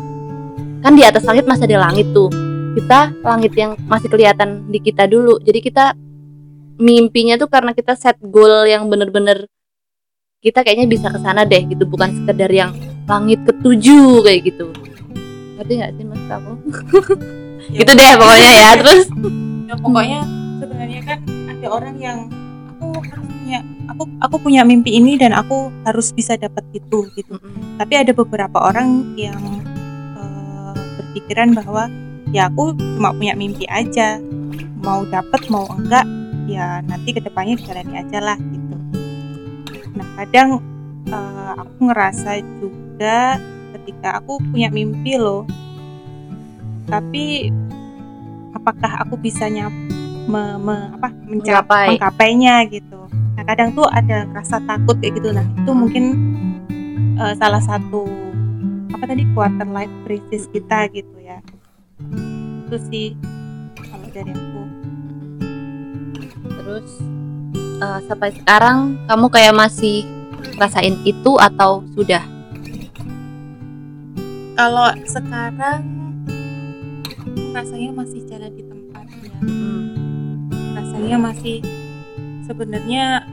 kan 0.82 0.94
di 0.98 1.06
atas 1.06 1.26
langit 1.30 1.46
masih 1.46 1.70
ada 1.70 1.90
langit 1.90 2.10
tuh. 2.10 2.30
Kita 2.76 3.14
langit 3.22 3.54
yang 3.54 3.78
masih 3.86 4.10
kelihatan 4.10 4.66
di 4.74 4.82
kita 4.82 5.06
dulu. 5.06 5.38
Jadi 5.46 5.60
kita 5.62 5.94
mimpinya 6.82 7.38
tuh 7.38 7.48
karena 7.48 7.72
kita 7.72 7.94
set 7.96 8.20
goal 8.20 8.68
yang 8.68 8.90
bener-bener 8.92 9.48
kita 10.44 10.62
kayaknya 10.62 10.86
bisa 10.86 11.08
ke 11.10 11.18
sana 11.24 11.48
deh 11.48 11.64
gitu 11.66 11.88
bukan 11.88 12.12
sekedar 12.22 12.52
yang 12.52 12.74
langit 13.06 13.46
ketujuh 13.46 14.26
kayak 14.26 14.42
gitu. 14.50 14.74
Ngerti 15.62 15.74
nggak 15.80 15.92
sih 15.96 16.06
mas 16.06 16.26
aku? 16.28 16.52
Gitu 17.66 17.92
deh 17.98 18.14
pokoknya 18.22 18.52
ya 18.54 18.70
terus. 18.78 19.10
Ya 19.66 19.74
pokoknya 19.82 20.22
sebenarnya 20.60 21.02
kan 21.04 21.20
ada 21.52 21.68
orang 21.68 21.96
yang 22.00 22.20
aku 22.76 23.02
punya 23.04 23.60
aku 23.92 24.04
aku 24.22 24.36
punya 24.42 24.62
mimpi 24.66 24.98
ini 24.98 25.16
dan 25.20 25.32
aku 25.36 25.72
harus 25.88 26.12
bisa 26.12 26.36
dapat 26.40 26.64
itu 26.76 27.08
gitu. 27.16 27.36
Tapi 27.80 27.94
ada 27.96 28.12
beberapa 28.16 28.58
orang 28.60 29.16
yang 29.20 29.40
eh, 30.18 30.74
berpikiran 31.00 31.56
bahwa 31.56 31.92
ya 32.32 32.48
aku 32.52 32.76
cuma 32.78 33.16
punya 33.16 33.34
mimpi 33.36 33.68
aja. 33.68 34.20
Mau 34.84 35.04
dapat 35.08 35.48
mau 35.50 35.66
enggak 35.76 36.06
ya 36.46 36.80
nanti 36.86 37.10
ke 37.16 37.22
depannya 37.22 37.58
jalani 37.58 37.94
aja 38.00 38.20
lah 38.22 38.38
gitu. 38.38 38.76
Nah 39.98 40.08
kadang 40.22 40.62
eh, 41.10 41.54
aku 41.60 41.76
ngerasa 41.90 42.42
juga 42.62 43.40
ketika 43.76 44.18
aku 44.24 44.42
punya 44.50 44.72
mimpi 44.72 45.20
loh 45.20 45.46
tapi 46.86 47.50
apakah 48.54 49.02
aku 49.06 49.18
bisa 49.18 49.50
nyap 49.50 49.74
me- 50.26 50.58
me- 50.58 50.90
apa 50.98 51.10
mencapai 51.26 51.30
Menggapai. 51.30 51.88
menggapainya 51.98 52.56
gitu. 52.70 53.00
Nah 53.10 53.44
kadang 53.44 53.76
tuh 53.76 53.88
ada 53.90 54.26
rasa 54.32 54.58
takut 54.64 54.98
kayak 55.00 55.20
gitu. 55.22 55.30
Nah 55.32 55.46
itu 55.46 55.72
mungkin 55.72 56.04
eh, 57.20 57.34
salah 57.38 57.62
satu 57.62 58.06
apa 58.92 59.04
tadi 59.06 59.28
quarter 59.36 59.68
life 59.68 59.92
crisis 60.08 60.48
kita 60.50 60.88
gitu 60.92 61.16
ya. 61.20 61.40
Itu 62.66 62.78
sih 62.90 63.14
kalau 63.78 64.08
dari 64.10 64.32
aku. 64.34 64.62
Terus 66.50 66.90
eh, 67.80 68.00
sampai 68.08 68.30
sekarang 68.34 68.78
kamu 69.06 69.26
kayak 69.30 69.54
masih 69.54 70.08
rasain 70.56 70.96
itu 71.04 71.36
atau 71.38 71.84
sudah? 71.94 72.24
Kalau 74.56 74.88
sekarang 75.04 75.84
rasanya 77.52 77.92
masih 77.92 78.24
jalan 78.24 78.52
di 78.56 78.64
tempat 78.64 79.04
ya 79.20 79.36
rasanya 80.96 81.20
masih. 81.20 81.60
Sebenarnya 82.48 83.28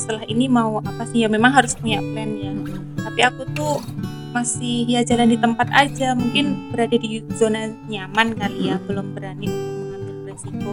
setelah 0.00 0.24
ini 0.32 0.48
mau 0.48 0.80
apa 0.80 1.04
sih? 1.12 1.20
Ya 1.20 1.28
memang 1.28 1.52
harus 1.52 1.76
punya 1.76 2.00
plan 2.00 2.32
ya. 2.40 2.56
Tapi 3.04 3.20
aku 3.20 3.44
tuh 3.52 3.84
masih 4.32 4.88
ya 4.88 5.04
jalan 5.04 5.28
di 5.28 5.36
tempat 5.36 5.68
aja. 5.76 6.16
Mungkin 6.16 6.72
berada 6.72 6.96
di 6.96 7.20
zona 7.36 7.68
nyaman 7.84 8.32
kali 8.40 8.72
ya. 8.72 8.80
Belum 8.88 9.12
berani 9.12 9.44
untuk 9.44 9.76
mengambil 9.76 10.16
resiko 10.32 10.72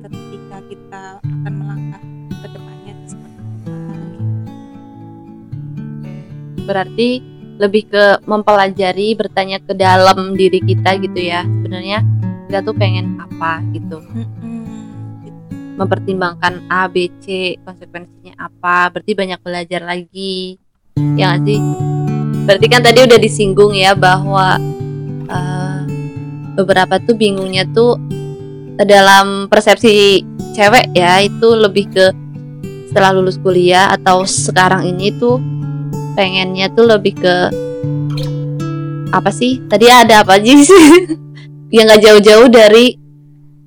ketika 0.00 0.56
kita 0.72 1.02
akan 1.20 1.52
melangkah 1.52 2.02
ke 2.40 2.46
depannya 2.48 2.94
seperti 3.04 3.40
berarti 6.64 7.10
lebih 7.60 7.84
ke 7.92 8.04
mempelajari 8.24 9.12
bertanya 9.12 9.60
ke 9.60 9.76
dalam 9.76 10.40
diri 10.40 10.64
kita 10.64 10.96
gitu 11.04 11.20
ya. 11.20 11.44
Sebenarnya 11.44 12.00
kita 12.48 12.64
tuh 12.64 12.72
pengen 12.80 13.20
apa 13.20 13.60
gitu. 13.76 14.00
Mm-mm. 14.00 14.43
Mempertimbangkan 15.74 16.66
A 16.70 16.86
B 16.86 17.10
C 17.22 17.58
konsekuensinya 17.62 18.38
apa. 18.38 18.90
Berarti 18.94 19.12
banyak 19.14 19.40
belajar 19.42 19.82
lagi. 19.82 20.58
Ya 21.18 21.34
nggak 21.34 21.40
sih? 21.46 21.60
Berarti 22.44 22.66
kan 22.70 22.82
tadi 22.84 22.98
udah 23.02 23.18
disinggung 23.18 23.72
ya 23.74 23.96
bahwa 23.96 24.60
eh, 25.26 25.80
beberapa 26.54 27.02
tuh 27.02 27.18
bingungnya 27.18 27.66
tuh 27.74 27.98
dalam 28.78 29.46
persepsi 29.50 30.22
cewek 30.54 30.94
ya 30.94 31.22
itu 31.22 31.48
lebih 31.54 31.90
ke 31.90 32.06
setelah 32.90 33.10
lulus 33.10 33.38
kuliah 33.42 33.90
atau 33.90 34.22
sekarang 34.22 34.86
ini 34.86 35.10
tuh 35.18 35.42
pengennya 36.14 36.70
tuh 36.70 36.86
lebih 36.86 37.18
ke 37.18 37.34
apa 39.10 39.30
sih? 39.30 39.62
Tadi 39.66 39.86
ada 39.90 40.22
apa 40.22 40.38
aja 40.38 40.54
sih? 40.58 41.10
Yang 41.74 41.84
nggak 41.90 42.02
jauh-jauh 42.06 42.48
dari 42.50 43.03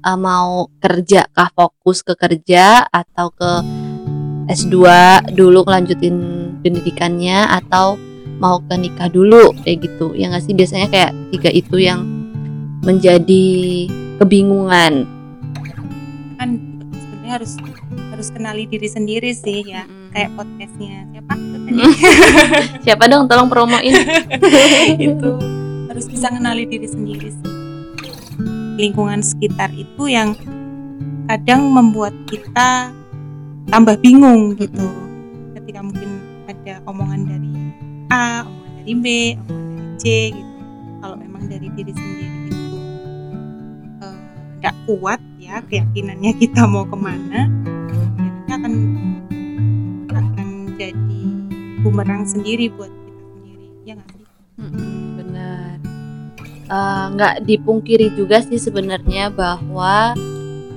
uh, 0.07 0.15
mau 0.15 0.71
kerja 0.79 1.27
kah 1.35 1.51
fokus 1.51 1.99
ke 1.99 2.15
kerja 2.15 2.87
atau 2.87 3.27
ke 3.35 3.51
S2 4.47 4.79
dulu 5.35 5.67
kelanjutin 5.67 6.15
pendidikannya 6.63 7.51
atau 7.51 7.99
mau 8.39 8.63
ke 8.63 8.79
nikah 8.79 9.11
dulu 9.11 9.51
kayak 9.67 9.91
gitu. 9.91 10.15
Ya 10.15 10.31
nggak 10.31 10.47
sih? 10.47 10.55
Biasanya 10.55 10.87
kayak 10.87 11.11
tiga 11.35 11.49
itu 11.51 11.75
yang 11.83 12.07
menjadi 12.87 13.47
kebingungan. 14.23 15.03
Kan 16.39 16.49
sebenarnya 16.95 17.31
harus 17.43 17.59
harus 18.15 18.27
kenali 18.31 18.63
diri 18.65 18.87
sendiri 18.87 19.35
sih 19.35 19.67
ya 19.67 19.83
Mm-mm. 19.83 20.15
kayak 20.15 20.31
podcastnya 20.39 21.03
siapa? 21.11 21.33
Tadi? 21.35 21.71
siapa 22.87 23.03
dong? 23.11 23.27
Tolong 23.27 23.49
promoin. 23.51 23.93
Itu 25.11 25.31
harus 25.91 26.05
bisa 26.07 26.31
kenali 26.31 26.63
diri 26.69 26.87
sendiri 26.87 27.29
sih 27.33 27.56
lingkungan 28.77 29.25
sekitar 29.25 29.73
itu 29.73 30.05
yang 30.05 30.37
kadang 31.25 31.73
membuat 31.73 32.13
kita 32.29 32.93
tambah 33.67 33.97
bingung 33.99 34.55
gitu. 34.55 34.87
Ketika 35.57 35.83
mungkin 35.83 36.21
ada 36.47 36.79
omongan 36.87 37.27
dari 37.27 37.53
A 38.13 38.45
omongan 38.45 38.71
dari 38.79 38.93
B 38.95 39.05
omongan 39.35 39.73
dari 39.75 39.97
C 39.97 40.05
gitu. 40.31 40.53
Kalau 40.97 41.15
memang 41.17 41.43
dari 41.49 41.67
diri 41.73 41.91
sendiri 41.91 42.37
itu 42.47 42.81
tidak 44.57 44.75
kuat 44.89 45.19
ya 45.37 45.61
keyakinannya 45.69 46.33
kita 46.41 46.65
mau 46.65 46.85
ke 46.87 46.97
mana 46.97 47.45
ya 48.17 48.29
kita 48.41 48.53
akan 48.57 48.73
akan 50.09 50.47
jadi 50.81 51.21
bumerang 51.85 52.25
sendiri 52.25 52.71
buat 52.73 52.89
kita 52.89 53.21
sendiri. 53.37 53.67
Ya 53.85 53.93
nggak 53.99 54.09
sih? 54.15 54.25
Mm-mm, 54.57 54.65
benar 54.65 54.96
Eh, 56.67 57.05
nggak 57.15 57.47
dipungkiri 57.47 58.11
juga 58.19 58.43
sih 58.43 58.59
sebenarnya 58.59 59.31
bahwa 59.31 60.11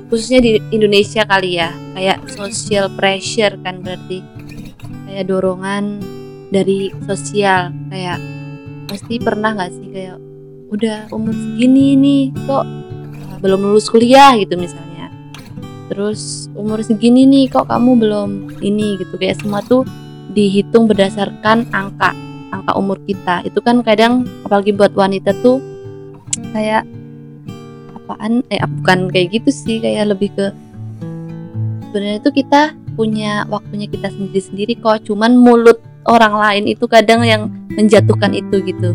khususnya 0.06 0.38
di 0.38 0.62
Indonesia 0.70 1.26
kali 1.26 1.58
ya 1.58 1.74
kayak 1.98 2.30
social 2.30 2.86
pressure 2.94 3.58
kan 3.66 3.82
berarti. 3.82 4.22
Kayak 5.10 5.26
dorongan 5.26 5.98
dari 6.54 6.94
sosial 7.10 7.74
kayak 7.90 8.22
pasti 8.86 9.18
pernah 9.18 9.50
nggak 9.50 9.70
sih 9.74 9.88
kayak 9.90 10.18
udah 10.70 11.10
umur 11.10 11.34
segini 11.34 11.98
nih 11.98 12.22
kok 12.46 12.62
eh, 12.62 13.36
belum 13.42 13.58
lulus 13.58 13.90
kuliah 13.90 14.38
gitu 14.38 14.54
misalnya. 14.54 15.10
Terus 15.90 16.46
umur 16.54 16.86
segini 16.86 17.26
nih 17.26 17.50
kok 17.50 17.66
kamu 17.66 17.98
belum 17.98 18.30
ini 18.62 18.94
gitu. 18.94 19.18
Kayak 19.18 19.42
semua 19.42 19.58
tuh 19.66 19.82
dihitung 20.30 20.86
berdasarkan 20.86 21.66
angka 21.74 22.14
angka 22.54 22.78
umur 22.78 23.02
kita. 23.10 23.42
Itu 23.42 23.58
kan 23.58 23.82
kadang 23.82 24.30
apalagi 24.46 24.70
buat 24.70 24.94
wanita 24.94 25.34
tuh 25.42 25.69
kayak 26.52 26.82
apaan? 27.96 28.42
Eh 28.50 28.62
bukan 28.80 29.10
kayak 29.10 29.40
gitu 29.40 29.50
sih 29.50 29.76
kayak 29.82 30.14
lebih 30.14 30.30
ke 30.34 30.54
sebenarnya 31.90 32.22
itu 32.22 32.30
kita 32.30 32.62
punya 32.94 33.48
waktunya 33.50 33.90
kita 33.90 34.12
sendiri-sendiri 34.14 34.78
kok 34.78 35.02
cuman 35.08 35.34
mulut 35.34 35.82
orang 36.06 36.38
lain 36.38 36.64
itu 36.70 36.86
kadang 36.86 37.26
yang 37.26 37.50
menjatuhkan 37.74 38.30
itu 38.36 38.56
gitu. 38.62 38.90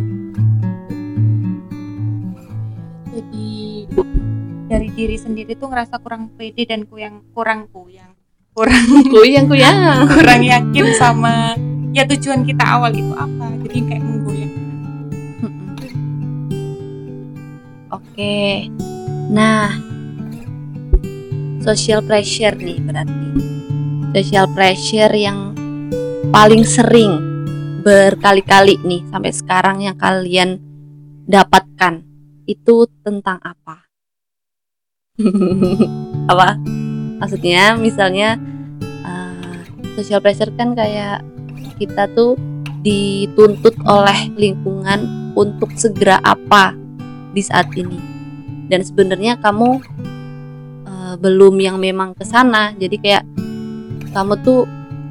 Jadi 3.11 3.49
dari 4.71 4.89
diri 4.95 5.17
sendiri 5.19 5.59
tuh 5.59 5.69
ngerasa 5.73 5.99
kurang 5.99 6.31
pede 6.39 6.63
dan 6.69 6.87
kurang 6.87 7.25
kurang 7.35 7.67
kuyang 7.69 8.15
kurang 8.55 8.87
kuyang 9.11 9.45
kuyang 9.51 9.77
kurang 10.15 10.41
yakin 10.41 10.85
sama 10.95 11.59
ya 11.91 12.07
tujuan 12.07 12.47
kita 12.47 12.63
awal 12.63 12.95
itu 12.95 13.11
apa. 13.11 13.51
Jadi 13.67 13.79
kayak 13.91 14.04
Oke. 18.15 18.71
Nah, 19.27 19.75
social 21.59 21.99
pressure 21.99 22.55
nih 22.55 22.79
berarti. 22.79 23.27
Social 24.15 24.47
pressure 24.55 25.11
yang 25.11 25.51
paling 26.31 26.63
sering 26.63 27.19
berkali-kali 27.83 28.79
nih 28.87 29.03
sampai 29.11 29.35
sekarang 29.35 29.83
yang 29.83 29.99
kalian 29.99 30.63
dapatkan 31.27 32.07
itu 32.47 32.87
tentang 33.03 33.35
apa? 33.43 33.83
apa? 36.31 36.55
Maksudnya 37.19 37.75
misalnya 37.75 38.39
uh, 39.03 39.59
social 39.99 40.23
pressure 40.23 40.55
kan 40.55 40.71
kayak 40.71 41.19
kita 41.83 42.07
tuh 42.15 42.39
dituntut 42.79 43.75
oleh 43.83 44.31
lingkungan 44.39 45.03
untuk 45.35 45.75
segera 45.75 46.23
apa 46.23 46.84
di 47.35 47.43
saat 47.43 47.67
ini. 47.75 47.99
Dan 48.71 48.81
sebenarnya 48.81 49.35
kamu 49.43 49.83
uh, 50.87 51.15
belum 51.19 51.59
yang 51.59 51.75
memang 51.75 52.15
ke 52.15 52.23
sana. 52.23 52.71
Jadi 52.79 52.95
kayak 52.97 53.23
kamu 54.15 54.39
tuh 54.41 54.63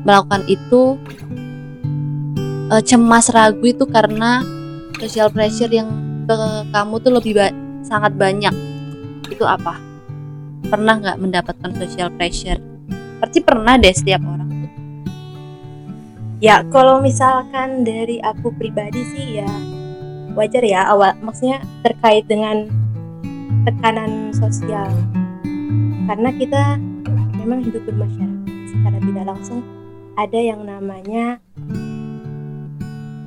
melakukan 0.08 0.48
itu 0.48 0.96
uh, 2.72 2.80
cemas 2.80 3.28
ragu 3.28 3.62
itu 3.68 3.84
karena 3.84 4.40
social 4.96 5.28
pressure 5.28 5.68
yang 5.68 5.92
ke 6.24 6.37
kamu 6.72 6.94
tuh 7.04 7.12
lebih 7.12 7.37
ba 7.37 7.52
sangat 7.84 8.16
banyak. 8.16 8.54
Itu 9.28 9.44
apa? 9.44 9.94
pernah 10.74 10.96
nggak 10.98 11.20
mendapatkan 11.20 11.70
social 11.76 12.08
pressure? 12.16 12.58
Pasti 13.20 13.38
pernah 13.44 13.76
deh 13.78 13.94
setiap 13.94 14.24
orang 14.24 14.48
tuh. 14.50 14.72
Ya 16.42 16.64
kalau 16.68 16.98
misalkan 16.98 17.87
dari 17.87 18.18
aku 18.20 18.52
pribadi 18.52 19.00
sih 19.14 19.38
ya 19.38 19.52
wajar 20.34 20.62
ya 20.66 20.90
awal 20.90 21.14
maksudnya 21.22 21.62
terkait 21.86 22.26
dengan 22.26 22.66
tekanan 23.64 24.34
sosial 24.34 24.90
karena 26.04 26.30
kita 26.36 26.62
memang 27.40 27.64
hidup 27.64 27.82
bermasyarakat 27.88 28.68
secara 28.68 28.98
tidak 29.00 29.24
langsung 29.24 29.60
ada 30.14 30.38
yang 30.38 30.62
namanya 30.62 31.40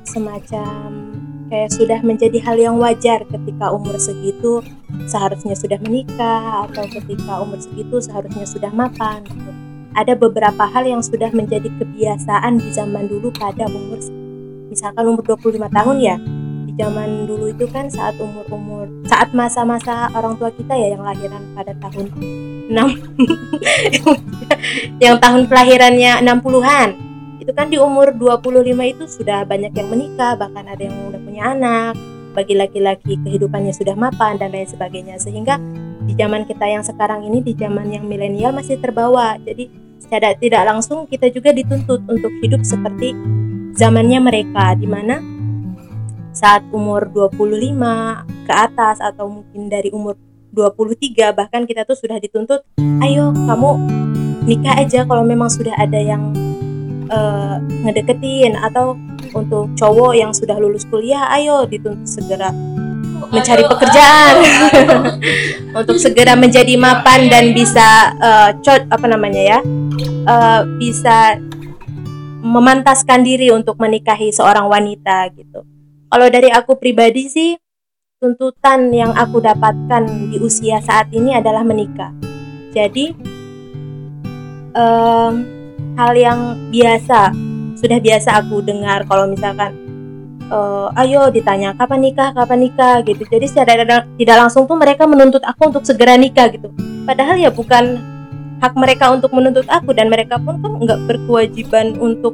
semacam 0.07 1.07
kayak 1.47 1.71
sudah 1.71 1.99
menjadi 2.03 2.37
hal 2.43 2.57
yang 2.59 2.75
wajar 2.79 3.23
ketika 3.27 3.71
umur 3.71 3.95
segitu 3.99 4.63
seharusnya 5.07 5.55
sudah 5.55 5.79
menikah 5.79 6.67
atau 6.67 6.83
ketika 6.91 7.39
umur 7.39 7.59
segitu 7.59 8.03
seharusnya 8.03 8.43
sudah 8.43 8.71
mapan 8.71 9.23
gitu. 9.23 9.51
Ada 9.97 10.13
beberapa 10.13 10.61
hal 10.69 10.85
yang 10.85 11.01
sudah 11.01 11.33
menjadi 11.33 11.73
kebiasaan 11.73 12.61
di 12.61 12.69
zaman 12.69 13.09
dulu 13.09 13.33
pada 13.33 13.65
umur 13.65 13.97
misalkan 14.69 15.03
umur 15.09 15.23
25 15.25 15.57
tahun 15.71 15.97
ya. 16.03 16.15
Zaman 16.77 17.25
dulu 17.25 17.49
itu 17.49 17.65
kan 17.73 17.89
saat 17.89 18.21
umur-umur 18.21 18.85
saat 19.09 19.33
masa-masa 19.33 20.13
orang 20.13 20.37
tua 20.37 20.53
kita 20.53 20.77
ya 20.77 20.93
yang 20.93 21.01
lahiran 21.01 21.41
pada 21.57 21.73
tahun 21.81 22.13
6 22.69 22.69
yang 25.03 25.17
tahun 25.17 25.49
kelahirannya 25.49 26.21
60-an 26.21 26.89
itu 27.41 27.51
kan 27.55 27.71
di 27.71 27.79
umur 27.79 28.11
25 28.13 28.93
itu 28.93 29.03
sudah 29.07 29.47
banyak 29.47 29.73
yang 29.73 29.87
menikah 29.89 30.37
bahkan 30.37 30.67
ada 30.67 30.83
yang 30.83 30.93
udah 31.07 31.21
punya 31.23 31.43
anak 31.55 31.95
bagi 32.37 32.53
laki-laki 32.53 33.17
kehidupannya 33.25 33.73
sudah 33.73 33.97
mapan 33.97 34.37
dan 34.37 34.53
lain 34.53 34.69
sebagainya. 34.69 35.17
Sehingga 35.17 35.57
di 36.05 36.13
zaman 36.13 36.45
kita 36.45 36.69
yang 36.69 36.85
sekarang 36.85 37.25
ini 37.25 37.41
di 37.41 37.57
zaman 37.57 37.89
yang 37.89 38.05
milenial 38.05 38.53
masih 38.53 38.77
terbawa. 38.77 39.41
Jadi 39.41 39.73
secara 39.97 40.37
tidak 40.37 40.69
langsung 40.69 41.09
kita 41.09 41.33
juga 41.33 41.49
dituntut 41.49 42.05
untuk 42.05 42.29
hidup 42.45 42.61
seperti 42.61 43.17
zamannya 43.73 44.21
mereka 44.21 44.77
di 44.77 44.85
mana 44.85 45.17
saat 46.37 46.61
umur 46.69 47.09
25 47.09 48.45
ke 48.45 48.53
atas 48.53 49.01
atau 49.01 49.25
mungkin 49.25 49.73
dari 49.73 49.89
umur 49.89 50.13
23 50.53 51.33
bahkan 51.33 51.65
kita 51.65 51.81
tuh 51.81 51.97
sudah 51.97 52.21
dituntut 52.21 52.61
ayo 53.01 53.33
kamu 53.33 53.69
nikah 54.45 54.77
aja 54.77 55.01
kalau 55.09 55.25
memang 55.25 55.49
sudah 55.49 55.73
ada 55.73 55.97
yang 55.97 56.29
uh, 57.09 57.57
ngedeketin 57.81 58.53
atau 58.53 58.93
untuk 59.33 59.73
cowok 59.73 60.13
yang 60.13 60.29
sudah 60.29 60.61
lulus 60.61 60.85
kuliah 60.85 61.25
ayo 61.33 61.65
dituntut 61.65 62.05
segera 62.05 62.53
mencari 63.27 63.65
pekerjaan. 63.65 64.35
untuk 65.83 65.97
segera 65.99 66.37
menjadi 66.37 66.79
mapan 66.79 67.27
dan 67.27 67.51
bisa 67.51 68.13
uh, 68.21 68.49
cot 68.61 68.87
apa 68.87 69.05
namanya 69.09 69.41
ya 69.41 69.59
uh, 70.29 70.61
bisa 70.79 71.35
memantaskan 72.39 73.25
diri 73.27 73.51
untuk 73.51 73.75
menikahi 73.81 74.31
seorang 74.31 74.69
wanita 74.71 75.27
gitu 75.35 75.65
kalau 76.07 76.27
dari 76.31 76.49
aku 76.51 76.79
pribadi 76.79 77.27
sih 77.27 77.59
tuntutan 78.17 78.89
yang 78.89 79.13
aku 79.13 79.43
dapatkan 79.43 80.33
di 80.33 80.41
usia 80.41 80.81
saat 80.81 81.11
ini 81.13 81.37
adalah 81.37 81.61
menikah. 81.61 82.09
Jadi 82.73 83.13
um, 84.73 85.33
hal 85.99 86.11
yang 86.17 86.39
biasa 86.73 87.35
sudah 87.77 87.99
biasa 88.01 88.41
aku 88.41 88.65
dengar 88.65 89.05
kalau 89.05 89.29
misalkan 89.29 89.77
uh, 90.49 90.89
ayo 91.05 91.29
ditanya 91.29 91.77
kapan 91.77 92.09
nikah 92.09 92.33
kapan 92.33 92.59
nikah? 92.65 93.05
gitu. 93.05 93.21
Jadi 93.27 93.45
secara 93.45 94.03
tidak 94.17 94.37
langsung 94.37 94.65
tuh 94.65 94.79
mereka 94.79 95.05
menuntut 95.05 95.43
aku 95.45 95.69
untuk 95.69 95.83
segera 95.85 96.17
nikah 96.17 96.49
gitu. 96.49 96.73
Padahal 97.05 97.37
ya 97.37 97.53
bukan 97.53 98.01
hak 98.57 98.73
mereka 98.73 99.13
untuk 99.13 99.29
menuntut 99.37 99.69
aku 99.69 99.93
dan 99.93 100.09
mereka 100.09 100.41
pun 100.41 100.57
kan 100.57 100.81
nggak 100.81 100.99
berkewajiban 101.05 101.93
untuk 102.01 102.33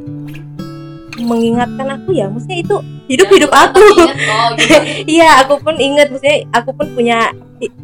mengingatkan 1.21 1.87
aku 1.93 2.17
ya 2.17 2.25
maksudnya 2.31 2.59
itu 2.65 2.75
hidup 3.11 3.27
hidup 3.29 3.51
ya, 3.51 3.59
aku. 3.69 3.83
oh, 3.83 4.47
gitu. 4.57 4.77
iya 5.05 5.29
aku 5.43 5.59
pun 5.61 5.75
ingat 5.77 6.09
maksudnya 6.09 6.47
aku 6.55 6.71
pun 6.73 6.87
punya 6.95 7.35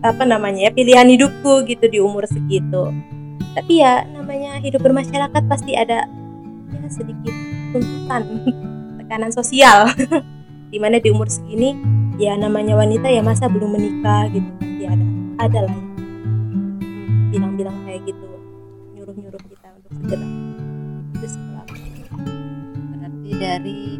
apa 0.03 0.23
namanya 0.25 0.69
ya 0.69 0.71
pilihan 0.73 1.07
hidupku 1.07 1.63
gitu 1.67 1.85
di 1.87 1.99
umur 2.01 2.25
segitu. 2.25 2.91
Tapi 3.55 3.81
ya 3.81 4.05
namanya 4.13 4.61
hidup 4.61 4.83
bermasyarakat 4.83 5.43
pasti 5.49 5.75
ada 5.75 6.05
ya 6.69 6.87
sedikit 6.89 7.33
tuntutan 7.75 8.23
tekanan 9.03 9.31
sosial. 9.31 9.89
Di 10.69 10.77
mana 10.77 11.01
di 11.01 11.09
umur 11.09 11.25
segini 11.25 11.73
ya 12.21 12.37
namanya 12.37 12.77
wanita 12.77 13.09
ya 13.09 13.25
masa 13.25 13.49
belum 13.49 13.73
menikah 13.73 14.29
gitu. 14.29 14.49
Pasti 14.61 14.85
ada 14.85 15.05
ada 15.41 15.59
lah 15.65 15.73
ya. 15.73 15.85
Bilang-bilang 17.33 17.73
kayak 17.89 18.05
gitu 18.05 18.29
nyuruh-nyuruh 18.93 19.41
kita 19.49 19.67
untuk 19.73 19.91
segera 19.97 20.38
dari 23.39 23.97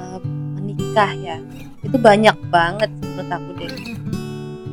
uh, 0.00 0.18
menikah 0.56 1.12
ya. 1.20 1.36
Itu 1.84 2.00
banyak 2.00 2.36
banget 2.48 2.90
menurut 2.96 3.28
aku 3.28 3.50
deh. 3.60 3.72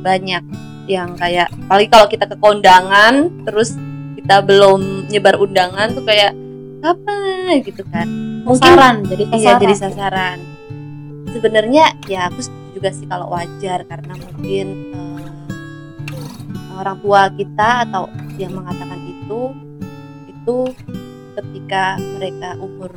Banyak 0.00 0.44
yang 0.88 1.14
kayak 1.14 1.52
paling 1.68 1.86
kalau 1.92 2.06
kita 2.10 2.24
ke 2.26 2.36
kondangan 2.40 3.30
terus 3.46 3.76
kita 4.18 4.42
belum 4.42 5.06
nyebar 5.12 5.38
undangan 5.38 5.92
tuh 5.94 6.02
kayak 6.08 6.32
apa 6.80 7.14
gitu 7.60 7.84
kan. 7.92 8.08
Mungkin 8.42 8.64
sasaran 8.64 8.96
jadi 9.04 9.24
sasaran. 9.28 9.40
iya 9.40 9.52
jadi 9.60 9.74
sasaran. 9.76 10.38
Sebenarnya 11.30 11.84
ya 12.08 12.26
aku 12.32 12.40
juga 12.74 12.90
sih 12.90 13.06
kalau 13.06 13.28
wajar 13.30 13.84
karena 13.84 14.14
mungkin 14.16 14.66
uh, 14.96 16.80
orang 16.80 16.96
tua 17.04 17.28
kita 17.36 17.84
atau 17.86 18.08
yang 18.40 18.56
mengatakan 18.56 18.98
itu 19.04 19.52
itu 20.32 20.58
ketika 21.36 22.00
mereka 22.16 22.56
umur 22.58 22.90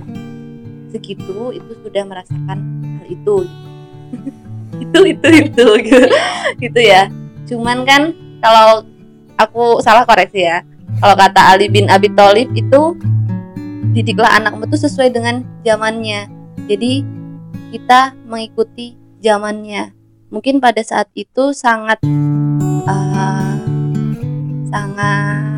segitu 0.93 1.51
itu 1.51 1.71
sudah 1.81 2.03
merasakan 2.05 2.59
hal 3.01 3.05
itu. 3.09 3.37
Itu 4.73 5.05
itu 5.05 5.27
itu 5.29 5.67
gitu, 5.85 6.05
gitu 6.57 6.79
ya. 6.81 7.05
Cuman 7.45 7.85
kan 7.85 8.09
kalau 8.41 8.81
aku 9.37 9.79
salah 9.85 10.01
koreksi 10.03 10.49
ya. 10.49 10.65
Kalau 10.97 11.13
kata 11.13 11.41
Ali 11.55 11.69
bin 11.69 11.93
Abi 11.93 12.09
Thalib 12.09 12.49
itu 12.57 12.97
didiklah 13.93 14.33
anakmu 14.33 14.65
itu 14.65 14.77
sesuai 14.81 15.13
dengan 15.13 15.45
zamannya. 15.61 16.25
Jadi 16.65 17.05
kita 17.69 18.17
mengikuti 18.25 18.97
zamannya. 19.21 19.93
Mungkin 20.33 20.57
pada 20.57 20.81
saat 20.81 21.09
itu 21.13 21.53
sangat 21.53 22.01
uh, 22.89 23.55
sangat 24.73 25.57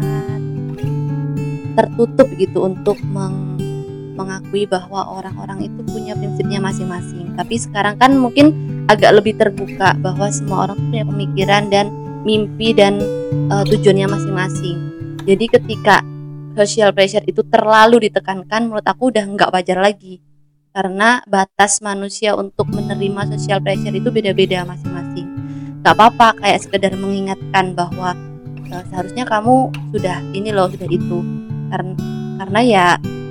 tertutup 1.76 2.28
gitu 2.36 2.68
untuk 2.68 3.00
meng, 3.04 3.60
mengakui 4.16 4.64
bahwa 4.66 5.06
orang-orang 5.20 5.68
itu 5.68 5.80
punya 5.92 6.16
prinsipnya 6.16 6.64
masing-masing. 6.64 7.36
Tapi 7.36 7.56
sekarang 7.60 8.00
kan 8.00 8.16
mungkin 8.16 8.56
agak 8.88 9.22
lebih 9.22 9.36
terbuka 9.36 9.94
bahwa 10.00 10.32
semua 10.32 10.72
orang 10.72 10.80
punya 10.90 11.04
pemikiran 11.04 11.64
dan 11.68 11.92
mimpi 12.26 12.74
dan 12.74 12.98
uh, 13.54 13.64
tujuannya 13.68 14.10
masing-masing. 14.10 14.78
Jadi 15.26 15.46
ketika 15.52 16.02
social 16.56 16.96
pressure 16.96 17.26
itu 17.28 17.44
terlalu 17.46 18.10
ditekankan 18.10 18.72
menurut 18.72 18.88
aku 18.88 19.12
udah 19.12 19.26
nggak 19.28 19.52
wajar 19.52 19.78
lagi. 19.84 20.24
Karena 20.76 21.24
batas 21.24 21.80
manusia 21.80 22.36
untuk 22.36 22.68
menerima 22.68 23.32
social 23.36 23.64
pressure 23.64 23.96
itu 23.96 24.10
beda-beda 24.12 24.68
masing-masing. 24.68 25.28
Nggak 25.84 25.94
apa-apa 25.96 26.28
kayak 26.44 26.60
sekedar 26.68 26.92
mengingatkan 27.00 27.78
bahwa 27.78 28.12
e, 28.60 28.76
seharusnya 28.92 29.24
kamu 29.24 29.72
sudah 29.96 30.20
ini 30.36 30.52
loh 30.52 30.68
sudah 30.68 30.90
itu. 30.92 31.24
Karena 31.72 31.96
karena 32.36 32.60
ya 32.62 32.86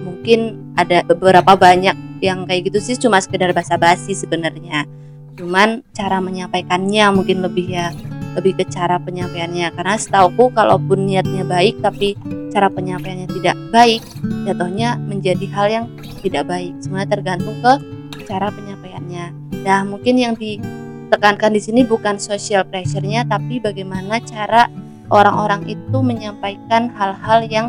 mungkin 0.05 0.73
ada 0.75 1.05
beberapa 1.07 1.55
banyak 1.55 1.95
yang 2.25 2.49
kayak 2.49 2.73
gitu 2.73 2.79
sih 2.81 2.97
cuma 2.97 3.21
sekedar 3.21 3.53
basa-basi 3.53 4.17
sebenarnya. 4.17 4.89
Cuman 5.35 5.83
cara 5.93 6.23
menyampaikannya 6.23 7.05
mungkin 7.13 7.45
lebih 7.45 7.67
ya 7.69 7.93
lebih 8.35 8.57
ke 8.59 8.65
cara 8.73 8.97
penyampaiannya. 8.99 9.71
Karena 9.77 9.95
setauku 10.01 10.51
kalaupun 10.55 11.07
niatnya 11.07 11.45
baik 11.45 11.85
tapi 11.85 12.17
cara 12.51 12.71
penyampaiannya 12.71 13.29
tidak 13.29 13.57
baik 13.75 14.03
jatuhnya 14.49 14.97
menjadi 14.97 15.47
hal 15.53 15.67
yang 15.69 15.85
tidak 16.25 16.49
baik. 16.49 16.73
Semuanya 16.81 17.09
tergantung 17.19 17.57
ke 17.61 17.73
cara 18.25 18.49
penyampaiannya. 18.49 19.25
Nah 19.63 19.81
mungkin 19.85 20.15
yang 20.17 20.35
di 20.35 20.57
tekankan 21.13 21.55
di 21.55 21.61
sini 21.63 21.87
bukan 21.87 22.19
social 22.19 22.67
pressure-nya 22.67 23.29
tapi 23.29 23.63
bagaimana 23.63 24.19
cara 24.25 24.67
orang-orang 25.13 25.69
itu 25.69 25.99
menyampaikan 26.01 26.91
hal-hal 26.97 27.45
yang 27.47 27.67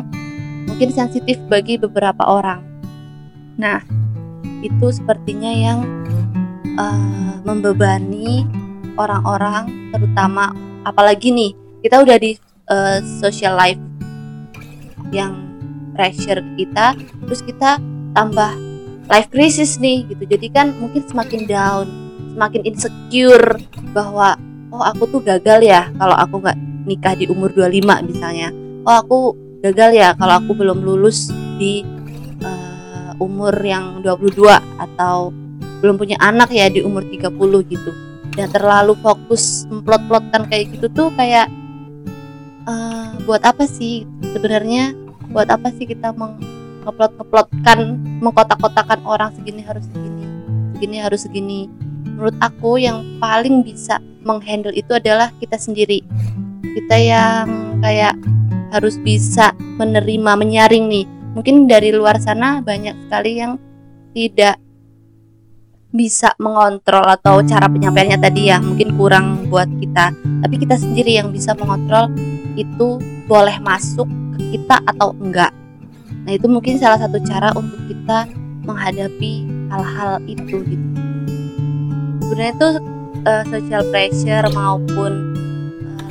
mungkin 0.66 0.90
sensitif 0.92 1.38
bagi 1.46 1.78
beberapa 1.78 2.26
orang. 2.26 2.60
Nah, 3.56 3.80
itu 4.60 4.86
sepertinya 4.92 5.50
yang 5.50 5.86
uh, 6.76 7.40
membebani 7.46 8.44
orang-orang 8.96 9.90
terutama 9.92 10.52
apalagi 10.82 11.30
nih 11.30 11.52
kita 11.84 12.02
udah 12.02 12.16
di 12.18 12.34
uh, 12.72 12.98
social 13.22 13.54
life 13.54 13.80
yang 15.14 15.46
pressure 15.94 16.42
kita 16.58 16.96
terus 17.28 17.40
kita 17.44 17.78
tambah 18.16 18.52
life 19.06 19.28
crisis 19.30 19.78
nih 19.78 20.04
gitu 20.10 20.24
jadi 20.26 20.46
kan 20.50 20.66
mungkin 20.80 21.04
semakin 21.06 21.46
down 21.46 21.86
semakin 22.34 22.62
insecure 22.66 23.60
bahwa 23.94 24.36
oh 24.74 24.82
aku 24.82 25.08
tuh 25.08 25.22
gagal 25.22 25.62
ya 25.62 25.88
kalau 25.96 26.16
aku 26.16 26.42
nggak 26.42 26.58
nikah 26.84 27.14
di 27.16 27.24
umur 27.30 27.52
25 27.54 28.10
misalnya 28.10 28.50
oh 28.84 28.96
aku 28.96 29.18
gagal 29.64 29.90
ya 29.96 30.08
kalau 30.16 30.40
aku 30.40 30.52
belum 30.52 30.84
lulus 30.84 31.32
di 31.56 31.84
uh, 32.44 33.12
umur 33.22 33.52
yang 33.60 34.04
22 34.04 34.48
atau 34.80 35.32
belum 35.80 35.96
punya 36.00 36.16
anak 36.20 36.52
ya 36.52 36.68
di 36.72 36.80
umur 36.84 37.04
30 37.04 37.32
gitu. 37.72 37.90
Dan 38.36 38.52
terlalu 38.52 38.92
fokus 39.00 39.64
memplot-plotkan 39.72 40.44
kayak 40.52 40.76
gitu 40.76 40.92
tuh 40.92 41.08
kayak 41.16 41.48
uh, 42.68 43.16
buat 43.24 43.40
apa 43.44 43.64
sih? 43.64 44.04
Sebenarnya 44.36 44.92
buat 45.32 45.48
apa 45.48 45.72
sih 45.72 45.88
kita 45.88 46.12
meng 46.12 46.36
ngeplot-ngeplotkan 46.86 47.98
mengkotak-kotakan 48.22 49.02
orang 49.02 49.34
segini 49.34 49.58
harus 49.64 49.82
segini 49.90 50.16
segini 50.76 51.00
harus 51.00 51.24
segini? 51.24 51.72
Menurut 52.04 52.36
aku 52.44 52.76
yang 52.76 53.00
paling 53.16 53.64
bisa 53.64 53.96
menghandle 54.20 54.76
itu 54.76 54.92
adalah 54.92 55.32
kita 55.40 55.56
sendiri. 55.56 56.04
Kita 56.60 56.96
yang 57.00 57.80
kayak 57.80 58.12
harus 58.70 58.98
bisa 59.00 59.52
menerima 59.58 60.32
menyaring 60.38 60.86
nih. 60.88 61.06
Mungkin 61.36 61.68
dari 61.68 61.92
luar 61.92 62.16
sana 62.16 62.64
banyak 62.64 62.96
sekali 63.06 63.32
yang 63.38 63.60
tidak 64.16 64.56
bisa 65.92 66.32
mengontrol 66.36 67.04
atau 67.08 67.40
cara 67.44 67.68
penyampaiannya 67.68 68.18
tadi 68.20 68.52
ya 68.52 68.60
mungkin 68.60 68.96
kurang 68.96 69.48
buat 69.52 69.68
kita. 69.80 70.12
Tapi 70.16 70.54
kita 70.60 70.76
sendiri 70.80 71.20
yang 71.20 71.32
bisa 71.32 71.52
mengontrol 71.56 72.08
itu 72.56 73.00
boleh 73.28 73.56
masuk 73.60 74.08
ke 74.36 74.56
kita 74.56 74.80
atau 74.88 75.12
enggak. 75.20 75.52
Nah 76.24 76.32
itu 76.34 76.48
mungkin 76.48 76.80
salah 76.80 76.98
satu 76.98 77.20
cara 77.22 77.52
untuk 77.54 77.78
kita 77.86 78.26
menghadapi 78.66 79.46
hal-hal 79.70 80.18
itu 80.26 80.64
gitu. 80.64 80.88
Sebenarnya 82.26 82.52
itu 82.58 82.70
uh, 83.22 83.44
social 83.46 83.82
pressure 83.94 84.46
maupun 84.50 85.35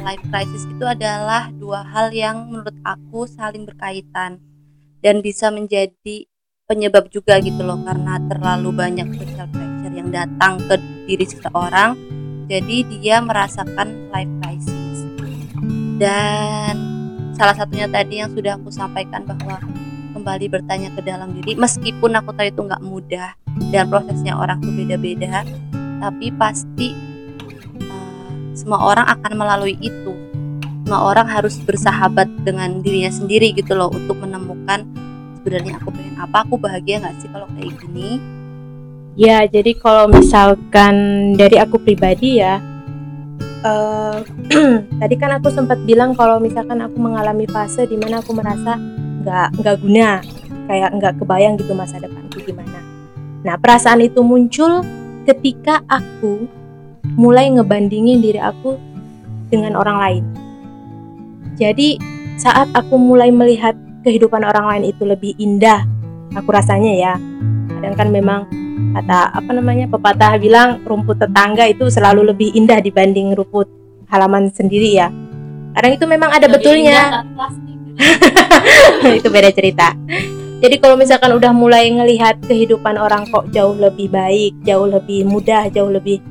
life 0.05 0.21
crisis 0.29 0.69
itu 0.69 0.85
adalah 0.85 1.49
dua 1.57 1.81
hal 1.81 2.13
yang 2.13 2.45
menurut 2.53 2.77
aku 2.85 3.25
saling 3.25 3.65
berkaitan 3.65 4.37
dan 5.01 5.25
bisa 5.25 5.49
menjadi 5.49 6.29
penyebab 6.69 7.09
juga 7.09 7.41
gitu 7.41 7.65
loh 7.65 7.81
karena 7.81 8.21
terlalu 8.29 8.69
banyak 8.69 9.07
social 9.17 9.49
pressure 9.49 9.93
yang 9.97 10.09
datang 10.13 10.61
ke 10.69 10.77
diri 11.09 11.25
seseorang 11.25 11.97
jadi 12.45 12.85
dia 12.85 13.17
merasakan 13.25 14.13
life 14.13 14.29
crisis. 14.45 14.97
Dan 15.97 16.75
salah 17.33 17.57
satunya 17.57 17.89
tadi 17.89 18.21
yang 18.21 18.29
sudah 18.29 18.61
aku 18.61 18.69
sampaikan 18.69 19.25
bahwa 19.25 19.57
kembali 20.13 20.45
bertanya 20.47 20.89
ke 20.93 21.01
dalam 21.01 21.33
diri 21.35 21.57
meskipun 21.57 22.15
aku 22.15 22.31
tahu 22.31 22.47
itu 22.47 22.61
nggak 22.63 22.83
mudah 22.85 23.35
dan 23.69 23.91
prosesnya 23.91 24.39
orang 24.39 24.63
tuh 24.63 24.71
beda-beda 24.71 25.43
tapi 25.99 26.31
pasti 26.39 27.14
semua 28.55 28.79
orang 28.81 29.05
akan 29.05 29.31
melalui 29.35 29.75
itu. 29.83 30.15
Semua 30.85 31.01
orang 31.11 31.27
harus 31.27 31.59
bersahabat 31.61 32.29
dengan 32.47 32.79
dirinya 32.79 33.11
sendiri 33.11 33.51
gitu 33.53 33.75
loh 33.75 33.91
untuk 33.91 34.15
menemukan 34.21 34.87
sebenarnya 35.41 35.77
aku 35.77 35.93
pengen 35.93 36.15
apa 36.17 36.41
aku 36.41 36.55
bahagia 36.57 37.03
nggak 37.03 37.15
sih 37.21 37.29
kalau 37.29 37.45
kayak 37.53 37.75
gini? 37.83 38.17
Ya 39.15 39.43
jadi 39.45 39.75
kalau 39.77 40.09
misalkan 40.09 40.95
dari 41.35 41.55
aku 41.59 41.79
pribadi 41.79 42.41
ya 42.41 42.59
uh, 43.65 44.19
tadi 45.01 45.15
kan 45.17 45.41
aku 45.41 45.49
sempat 45.49 45.81
bilang 45.83 46.13
kalau 46.13 46.37
misalkan 46.37 46.79
aku 46.79 46.97
mengalami 47.01 47.49
fase 47.49 47.89
di 47.89 47.97
mana 47.97 48.21
aku 48.21 48.31
merasa 48.37 48.77
nggak 49.25 49.47
nggak 49.57 49.75
guna 49.81 50.21
kayak 50.69 50.89
nggak 50.97 51.13
kebayang 51.17 51.53
gitu 51.57 51.73
masa 51.73 51.97
depanku 51.97 52.41
gimana. 52.45 52.79
Nah 53.41 53.55
perasaan 53.57 54.01
itu 54.05 54.21
muncul 54.21 54.85
ketika 55.25 55.81
aku 55.89 56.45
mulai 57.13 57.53
ngebandingin 57.53 58.25
diri 58.25 58.41
aku 58.41 58.81
dengan 59.53 59.77
orang 59.77 59.97
lain. 60.01 60.23
Jadi 61.55 62.01
saat 62.41 62.67
aku 62.73 62.97
mulai 62.97 63.29
melihat 63.29 63.77
kehidupan 64.03 64.43
orang 64.43 64.65
lain 64.67 64.83
itu 64.91 65.07
lebih 65.07 65.33
indah 65.39 65.87
aku 66.35 66.51
rasanya 66.51 66.93
ya 66.93 67.13
kadang 67.71 67.95
kan 67.95 68.07
memang 68.11 68.39
kata 68.91 69.31
apa 69.31 69.51
namanya 69.55 69.87
pepatah 69.87 70.35
bilang 70.35 70.83
rumput 70.83 71.19
tetangga 71.19 71.63
itu 71.67 71.87
selalu 71.87 72.35
lebih 72.35 72.51
indah 72.55 72.83
dibanding 72.83 73.31
rumput 73.35 73.67
halaman 74.11 74.51
sendiri 74.51 74.99
ya. 74.99 75.07
Kadang 75.75 75.91
itu 75.99 76.05
memang 76.07 76.31
ada 76.31 76.47
lebih 76.47 76.63
betulnya. 76.63 77.23
itu 79.19 79.27
beda 79.27 79.51
cerita. 79.51 79.91
Jadi 80.63 80.75
kalau 80.79 80.95
misalkan 80.95 81.35
udah 81.35 81.51
mulai 81.51 81.91
ngelihat 81.91 82.39
kehidupan 82.47 82.95
orang 82.95 83.27
kok 83.27 83.51
jauh 83.51 83.75
lebih 83.75 84.07
baik 84.07 84.55
jauh 84.63 84.87
lebih 84.87 85.27
mudah 85.27 85.67
jauh 85.67 85.91
lebih 85.91 86.23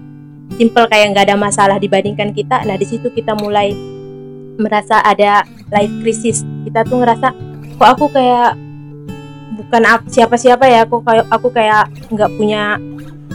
simple 0.54 0.86
kayak 0.86 1.14
nggak 1.14 1.24
ada 1.30 1.36
masalah 1.36 1.76
dibandingkan 1.78 2.30
kita. 2.30 2.62
Nah 2.62 2.78
di 2.78 2.86
situ 2.86 3.10
kita 3.10 3.34
mulai 3.34 3.74
merasa 4.58 5.02
ada 5.02 5.42
life 5.74 5.94
crisis. 6.02 6.46
Kita 6.64 6.86
tuh 6.86 7.02
ngerasa 7.02 7.28
kok 7.74 7.88
aku 7.98 8.06
kayak 8.14 8.54
bukan 9.58 9.82
siapa-siapa 10.08 10.64
ya? 10.70 10.86
Aku 10.86 11.02
kayak 11.02 11.26
aku 11.30 11.48
kayak 11.50 11.90
nggak 12.10 12.30
punya 12.38 12.78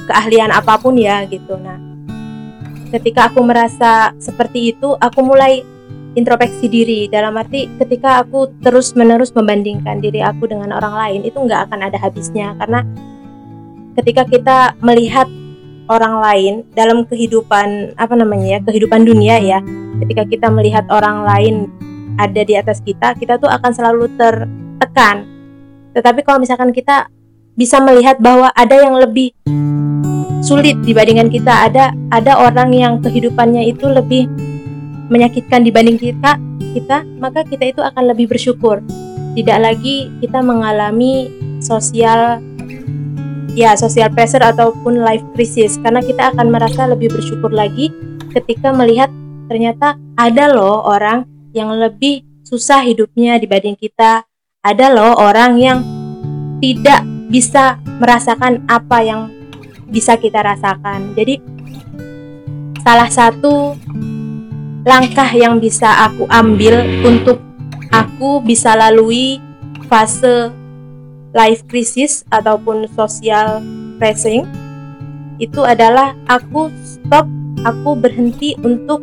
keahlian 0.07 0.49
apa 0.49 0.79
pun 0.79 0.95
ya 0.95 1.27
gitu. 1.27 1.59
Nah 1.59 1.77
ketika 2.89 3.29
aku 3.29 3.45
merasa 3.45 4.15
seperti 4.17 4.73
itu 4.73 4.95
aku 4.97 5.19
mulai 5.21 5.61
introspeksi 6.17 6.65
diri. 6.71 7.01
Dalam 7.11 7.37
arti 7.37 7.69
ketika 7.77 8.23
aku 8.23 8.49
terus 8.63 8.97
menerus 8.97 9.29
membandingkan 9.35 10.01
diri 10.01 10.23
aku 10.25 10.49
dengan 10.49 10.73
orang 10.73 10.95
lain 10.95 11.21
itu 11.27 11.37
nggak 11.37 11.69
akan 11.69 11.79
ada 11.85 11.97
habisnya. 12.01 12.57
Karena 12.57 12.81
ketika 13.99 14.25
kita 14.25 14.57
melihat 14.81 15.27
orang 15.89 16.21
lain 16.21 16.53
dalam 16.77 17.03
kehidupan 17.03 17.97
apa 17.97 18.13
namanya 18.13 18.57
ya 18.57 18.59
kehidupan 18.61 19.03
dunia 19.03 19.41
ya 19.41 19.59
ketika 20.05 20.23
kita 20.29 20.47
melihat 20.53 20.85
orang 20.93 21.25
lain 21.25 21.55
ada 22.19 22.41
di 22.43 22.53
atas 22.59 22.83
kita, 22.83 23.15
kita 23.15 23.39
tuh 23.39 23.47
akan 23.47 23.71
selalu 23.71 24.11
tertekan. 24.19 25.23
Tetapi 25.95 26.19
kalau 26.27 26.43
misalkan 26.43 26.75
kita 26.75 27.07
bisa 27.55 27.79
melihat 27.79 28.19
bahwa 28.19 28.51
ada 28.51 28.75
yang 28.75 28.99
lebih 28.99 29.31
sulit 30.43 30.75
dibandingkan 30.83 31.31
kita, 31.31 31.71
ada 31.71 31.95
ada 32.11 32.43
orang 32.43 32.75
yang 32.75 32.93
kehidupannya 32.99 33.71
itu 33.71 33.87
lebih 33.87 34.27
menyakitkan 35.07 35.63
dibanding 35.63 35.95
kita, 35.95 36.35
kita, 36.75 37.07
maka 37.17 37.47
kita 37.47 37.71
itu 37.71 37.81
akan 37.81 38.11
lebih 38.11 38.29
bersyukur. 38.29 38.83
Tidak 39.33 39.57
lagi 39.57 40.11
kita 40.19 40.43
mengalami 40.43 41.31
sosial 41.63 42.43
ya 43.59 43.75
sosial 43.75 44.07
pressure 44.15 44.39
ataupun 44.39 45.03
life 45.03 45.23
crisis 45.35 45.75
karena 45.83 45.99
kita 45.99 46.31
akan 46.31 46.47
merasa 46.47 46.87
lebih 46.87 47.11
bersyukur 47.11 47.51
lagi 47.51 47.91
ketika 48.31 48.71
melihat 48.71 49.11
ternyata 49.51 49.99
ada 50.15 50.47
loh 50.47 50.87
orang 50.87 51.27
yang 51.51 51.75
lebih 51.75 52.23
susah 52.47 52.79
hidupnya 52.87 53.35
dibanding 53.35 53.75
kita. 53.75 54.23
Ada 54.59 54.91
loh 54.91 55.15
orang 55.19 55.55
yang 55.59 55.79
tidak 56.59 57.03
bisa 57.31 57.79
merasakan 57.99 58.63
apa 58.67 58.97
yang 59.03 59.21
bisa 59.87 60.15
kita 60.15 60.43
rasakan. 60.43 61.15
Jadi 61.15 61.39
salah 62.83 63.07
satu 63.07 63.75
langkah 64.83 65.29
yang 65.35 65.59
bisa 65.59 66.09
aku 66.09 66.27
ambil 66.27 66.83
untuk 67.03 67.39
aku 67.91 68.43
bisa 68.43 68.75
lalui 68.75 69.39
fase 69.87 70.58
life 71.33 71.61
crisis 71.69 72.25
ataupun 72.33 72.89
social 72.97 73.61
pressing 74.01 74.49
itu 75.39 75.63
adalah 75.63 76.13
aku 76.27 76.67
stop, 76.83 77.23
aku 77.63 77.95
berhenti 77.95 78.59
untuk 78.59 78.99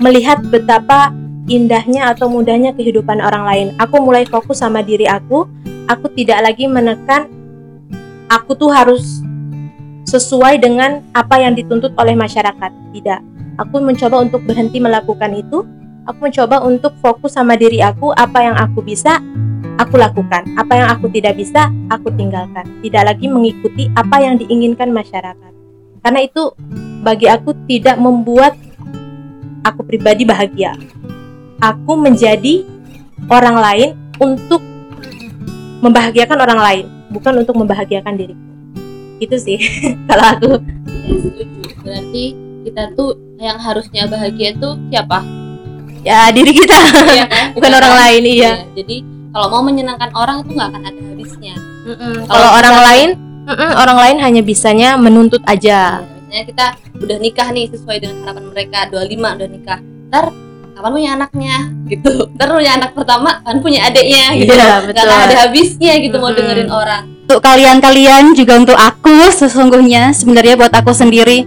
melihat 0.00 0.40
betapa 0.48 1.12
indahnya 1.44 2.14
atau 2.16 2.32
mudahnya 2.32 2.72
kehidupan 2.72 3.20
orang 3.20 3.44
lain. 3.44 3.66
Aku 3.76 4.00
mulai 4.00 4.24
fokus 4.24 4.64
sama 4.64 4.80
diri 4.80 5.04
aku. 5.04 5.44
Aku 5.92 6.08
tidak 6.16 6.40
lagi 6.40 6.70
menekan 6.70 7.28
aku 8.32 8.56
tuh 8.56 8.70
harus 8.72 9.20
sesuai 10.08 10.62
dengan 10.62 11.04
apa 11.12 11.36
yang 11.42 11.52
dituntut 11.52 11.92
oleh 12.00 12.16
masyarakat. 12.16 12.70
Tidak. 12.96 13.20
Aku 13.60 13.82
mencoba 13.82 14.24
untuk 14.24 14.40
berhenti 14.48 14.80
melakukan 14.80 15.36
itu. 15.36 15.66
Aku 16.08 16.18
mencoba 16.24 16.64
untuk 16.64 16.96
fokus 16.98 17.36
sama 17.36 17.60
diri 17.60 17.84
aku, 17.84 18.10
apa 18.16 18.40
yang 18.40 18.56
aku 18.56 18.80
bisa, 18.80 19.20
aku 19.80 19.96
lakukan. 19.96 20.44
Apa 20.60 20.72
yang 20.76 20.88
aku 20.92 21.08
tidak 21.08 21.40
bisa, 21.40 21.72
aku 21.88 22.12
tinggalkan. 22.12 22.68
Tidak 22.84 23.02
lagi 23.02 23.26
mengikuti 23.32 23.88
apa 23.96 24.20
yang 24.20 24.36
diinginkan 24.36 24.92
masyarakat. 24.92 25.52
Karena 26.04 26.20
itu 26.20 26.52
bagi 27.00 27.26
aku 27.32 27.56
tidak 27.64 27.96
membuat 27.96 28.56
aku 29.64 29.80
pribadi 29.88 30.28
bahagia. 30.28 30.76
Aku 31.60 31.96
menjadi 31.96 32.64
orang 33.32 33.56
lain 33.56 33.88
untuk 34.20 34.60
membahagiakan 35.80 36.38
orang 36.40 36.60
lain, 36.60 36.84
bukan 37.08 37.40
untuk 37.40 37.56
membahagiakan 37.56 38.16
diriku. 38.16 38.44
Itu 39.20 39.36
sih 39.40 39.56
kalau 40.08 40.24
aku. 40.36 40.50
Ya, 41.08 41.16
setuju. 41.16 41.60
Berarti 41.80 42.24
kita 42.68 42.82
tuh 42.92 43.16
yang 43.40 43.56
harusnya 43.56 44.04
bahagia 44.04 44.52
tuh 44.60 44.76
siapa? 44.92 45.24
Ya 46.00 46.32
diri 46.32 46.56
kita, 46.56 46.76
Iya 47.12 47.24
kan? 47.28 47.46
bukan 47.56 47.72
orang 47.76 47.94
lain 47.96 48.22
iya. 48.24 48.64
Iya, 48.64 48.72
Jadi 48.72 48.96
kalau 49.30 49.46
mau 49.48 49.62
menyenangkan 49.62 50.10
orang 50.12 50.42
itu 50.42 50.50
nggak 50.52 50.68
akan 50.68 50.82
ada 50.84 51.00
habisnya. 51.00 51.54
Mm-mm. 51.86 52.12
Kalau 52.20 52.28
Kalau 52.28 52.48
orang 52.52 52.74
kita- 52.74 52.86
lain, 52.86 53.08
mm-mm, 53.46 53.70
orang 53.74 53.98
lain 53.98 54.16
hanya 54.20 54.42
bisanya 54.42 54.88
menuntut 54.96 55.42
aja. 55.44 56.02
Misalnya 56.02 56.44
kita 56.46 56.66
udah 56.96 57.16
nikah 57.18 57.48
nih 57.50 57.66
sesuai 57.70 57.96
dengan 57.98 58.16
harapan 58.22 58.44
mereka 58.46 58.78
25 58.86 59.36
udah 59.36 59.48
nikah. 59.48 59.78
Ntar 60.10 60.24
kapan 60.74 60.90
punya 60.92 61.10
anaknya 61.14 61.56
gitu. 61.86 62.12
Ntar 62.36 62.48
punya 62.48 62.72
anak 62.74 62.90
pertama 62.92 63.30
kan 63.40 63.56
punya 63.58 63.80
adiknya 63.84 64.24
gitu. 64.34 64.52
Gak 64.52 64.90
betul. 64.90 65.08
ada 65.08 65.36
habisnya 65.40 65.92
gitu 65.98 66.16
mau 66.16 66.28
Mm-mm. 66.28 66.38
dengerin 66.38 66.70
orang. 66.70 67.02
Untuk 67.30 67.40
kalian-kalian 67.40 68.34
juga 68.34 68.58
untuk 68.58 68.74
aku 68.74 69.30
sesungguhnya 69.30 70.10
sebenarnya 70.10 70.58
buat 70.58 70.74
aku 70.74 70.90
sendiri. 70.90 71.46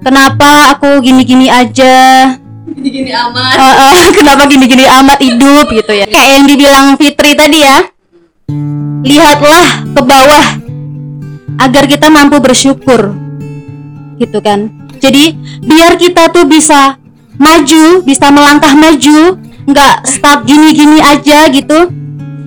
Kenapa 0.00 0.72
aku 0.72 0.98
gini-gini 0.98 1.46
aja? 1.46 2.26
Gini-gini 2.72 3.12
aman. 3.12 3.54
Eh, 3.54 3.74
eh, 3.76 4.06
kenapa 4.16 4.42
gini-gini 4.48 4.84
amat 4.88 5.18
hidup 5.20 5.66
gitu 5.70 5.92
ya? 5.92 6.06
Kayak 6.08 6.30
yang 6.40 6.44
dibilang 6.48 6.86
Fitri 6.96 7.32
tadi 7.36 7.58
ya. 7.60 7.76
Lihatlah 9.02 9.66
ke 9.92 10.02
bawah 10.02 10.46
agar 11.60 11.84
kita 11.86 12.08
mampu 12.08 12.40
bersyukur. 12.40 13.12
Gitu 14.16 14.38
kan. 14.40 14.72
Jadi 15.02 15.34
biar 15.66 15.98
kita 15.98 16.30
tuh 16.30 16.46
bisa 16.46 16.96
maju, 17.36 18.06
bisa 18.06 18.30
melangkah 18.30 18.72
maju, 18.72 19.36
nggak 19.66 19.94
stuck 20.06 20.46
gini-gini 20.46 21.02
aja 21.02 21.50
gitu. 21.50 21.90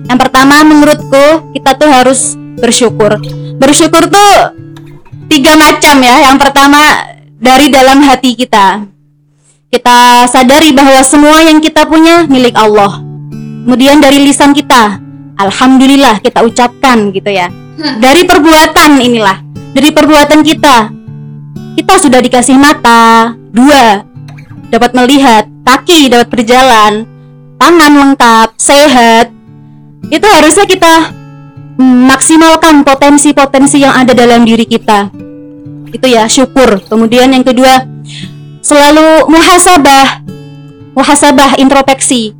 Yang 0.06 0.18
pertama 0.18 0.62
menurutku 0.64 1.52
kita 1.52 1.76
tuh 1.76 1.90
harus 1.90 2.34
bersyukur. 2.56 3.20
Bersyukur 3.60 4.08
tuh 4.08 4.32
tiga 5.28 5.52
macam 5.58 6.00
ya. 6.00 6.32
Yang 6.32 6.38
pertama 6.48 6.80
dari 7.36 7.68
dalam 7.68 8.00
hati 8.00 8.32
kita. 8.32 8.95
Kita 9.66 10.30
sadari 10.30 10.70
bahwa 10.70 11.02
semua 11.02 11.42
yang 11.42 11.58
kita 11.58 11.90
punya 11.90 12.22
milik 12.30 12.54
Allah. 12.54 13.02
Kemudian 13.66 13.98
dari 13.98 14.22
lisan 14.22 14.54
kita, 14.54 15.02
alhamdulillah 15.34 16.22
kita 16.22 16.46
ucapkan 16.46 17.10
gitu 17.10 17.34
ya. 17.34 17.50
Dari 17.98 18.22
perbuatan 18.22 19.02
inilah, 19.02 19.42
dari 19.74 19.90
perbuatan 19.90 20.40
kita. 20.46 20.94
Kita 21.76 21.94
sudah 21.98 22.22
dikasih 22.22 22.54
mata 22.56 23.34
dua, 23.50 24.06
dapat 24.70 24.94
melihat, 24.94 25.50
kaki 25.66 26.14
dapat 26.14 26.30
berjalan, 26.30 27.02
tangan 27.58 27.92
lengkap, 27.92 28.48
sehat. 28.56 29.34
Itu 30.06 30.30
harusnya 30.30 30.64
kita 30.70 31.10
maksimalkan 31.82 32.86
potensi-potensi 32.86 33.82
yang 33.82 33.98
ada 33.98 34.14
dalam 34.14 34.46
diri 34.46 34.62
kita. 34.62 35.10
Itu 35.90 36.06
ya, 36.06 36.30
syukur. 36.30 36.86
Kemudian 36.86 37.34
yang 37.34 37.42
kedua, 37.42 37.82
selalu 38.66 39.30
muhasabah. 39.30 40.26
Muhasabah 40.98 41.54
introspeksi. 41.62 42.34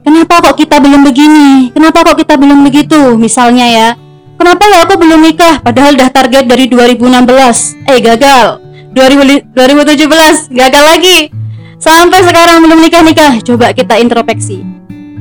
Kenapa 0.00 0.40
kok 0.40 0.56
kita 0.56 0.80
belum 0.80 1.04
begini? 1.04 1.68
Kenapa 1.76 2.08
kok 2.08 2.16
kita 2.24 2.40
belum 2.40 2.64
begitu 2.64 3.20
misalnya 3.20 3.66
ya? 3.68 3.88
Kenapa 4.40 4.64
ya 4.66 4.82
aku 4.82 4.98
belum 4.98 5.20
nikah 5.22 5.60
padahal 5.62 5.94
udah 5.94 6.10
target 6.10 6.48
dari 6.48 6.66
2016 6.72 7.84
eh 7.86 7.98
gagal. 8.00 8.44
2000 8.96 9.52
2017 9.54 10.56
gagal 10.56 10.84
lagi. 10.88 11.18
Sampai 11.76 12.24
sekarang 12.24 12.64
belum 12.64 12.78
nikah 12.80 13.02
nikah 13.04 13.32
coba 13.44 13.76
kita 13.76 14.00
introspeksi. 14.00 14.64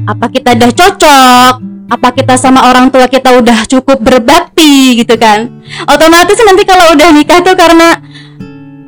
Apa 0.07 0.31
kita 0.31 0.55
udah 0.57 0.71
cocok? 0.71 1.53
Apa 1.91 2.07
kita 2.15 2.39
sama 2.39 2.71
orang 2.71 2.87
tua 2.87 3.05
kita 3.11 3.35
udah 3.35 3.67
cukup 3.67 3.99
berbakti 3.99 4.95
gitu 5.03 5.19
kan? 5.19 5.51
Otomatis 5.91 6.39
nanti 6.41 6.63
kalau 6.63 6.95
udah 6.95 7.09
nikah 7.11 7.43
tuh 7.43 7.53
karena 7.53 7.99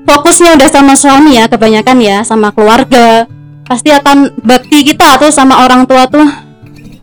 fokusnya 0.03 0.59
udah 0.59 0.69
sama 0.69 0.93
suami 0.99 1.39
ya 1.39 1.47
kebanyakan 1.47 1.97
ya 2.03 2.17
sama 2.27 2.51
keluarga 2.51 3.27
pasti 3.63 3.89
akan 3.89 4.35
bakti 4.43 4.83
kita 4.83 5.15
tuh 5.19 5.31
sama 5.31 5.63
orang 5.63 5.87
tua 5.87 6.03
tuh 6.11 6.27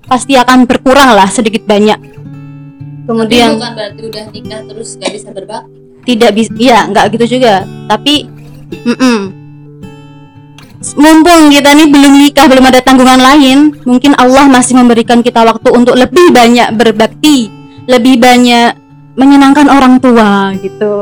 pasti 0.04 0.36
akan 0.36 0.68
berkurang 0.68 1.16
lah 1.16 1.28
sedikit 1.30 1.64
banyak 1.64 1.96
Tapi 1.96 3.06
kemudian 3.08 3.56
bukan 3.56 3.72
berarti 3.74 4.00
udah 4.06 4.24
nikah 4.30 4.60
terus 4.68 4.88
gak 5.00 5.10
bisa 5.16 5.28
berbakti. 5.34 5.70
tidak 6.06 6.30
bisa 6.36 6.52
iya 6.60 6.78
nggak 6.86 7.04
gitu 7.16 7.40
juga 7.40 7.64
tapi 7.88 8.28
mm-mm. 8.86 9.18
mumpung 10.96 11.42
kita 11.50 11.70
nih 11.74 11.88
belum 11.88 12.12
nikah 12.20 12.46
belum 12.48 12.64
ada 12.68 12.80
tanggungan 12.84 13.20
lain 13.20 13.58
mungkin 13.88 14.12
Allah 14.20 14.46
masih 14.46 14.76
memberikan 14.76 15.24
kita 15.24 15.42
waktu 15.42 15.68
untuk 15.72 15.96
lebih 15.96 16.32
banyak 16.32 16.76
berbakti 16.76 17.48
lebih 17.88 18.20
banyak 18.20 18.76
menyenangkan 19.18 19.66
orang 19.66 19.98
tua 19.98 20.54
gitu. 20.58 20.94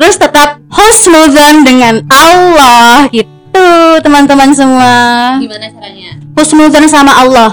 Terus 0.00 0.16
tetap 0.16 0.62
husnuzan 0.70 1.66
dengan 1.66 2.04
Allah 2.10 3.08
gitu 3.10 3.66
teman-teman 4.04 4.50
semua. 4.54 4.94
Gimana 5.42 5.66
caranya? 5.70 6.10
husnuzan 6.40 6.86
sama 6.88 7.12
Allah. 7.20 7.50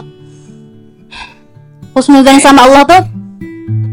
Husnuzan 1.92 2.38
sama 2.40 2.64
Allah 2.70 2.86
tuh 2.88 3.02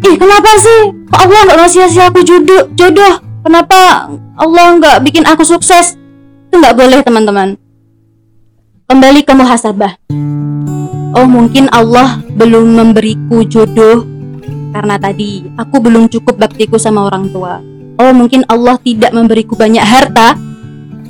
ih 0.04 0.16
kenapa 0.20 0.50
sih? 0.60 0.80
Kok 1.08 1.18
Allah 1.18 1.40
nggak 1.48 1.58
ngasih 1.64 1.78
ngasih 1.82 2.02
aku 2.12 2.20
jodoh 2.22 2.62
jodoh? 2.76 3.14
Kenapa 3.44 4.08
Allah 4.36 4.66
nggak 4.78 4.96
bikin 5.04 5.24
aku 5.24 5.42
sukses? 5.42 5.96
Itu 6.48 6.60
nggak 6.60 6.76
boleh 6.76 7.00
teman-teman. 7.02 7.56
Kembali 8.84 9.20
ke 9.24 9.32
muhasabah. 9.32 9.96
Oh 11.14 11.26
mungkin 11.26 11.72
Allah 11.72 12.20
belum 12.36 12.76
memberiku 12.78 13.42
jodoh 13.48 14.04
karena 14.74 14.98
tadi 14.98 15.46
aku 15.54 15.78
belum 15.78 16.10
cukup 16.10 16.34
baktiku 16.34 16.74
sama 16.82 17.06
orang 17.06 17.30
tua 17.30 17.62
oh 18.02 18.10
mungkin 18.10 18.42
Allah 18.50 18.74
tidak 18.82 19.14
memberiku 19.14 19.54
banyak 19.54 19.86
harta 19.86 20.34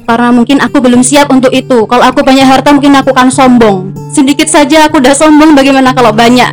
karena 0.04 0.28
mungkin 0.36 0.60
aku 0.60 0.84
belum 0.84 1.00
siap 1.00 1.32
untuk 1.32 1.48
itu. 1.50 1.88
Kalau 1.88 2.04
aku 2.04 2.20
banyak 2.20 2.44
harta 2.44 2.76
mungkin 2.76 2.92
aku 2.92 3.16
akan 3.16 3.32
sombong. 3.32 3.96
Sedikit 4.12 4.46
saja 4.46 4.86
aku 4.86 5.00
udah 5.00 5.16
sombong, 5.16 5.56
bagaimana 5.56 5.96
kalau 5.96 6.12
banyak? 6.12 6.52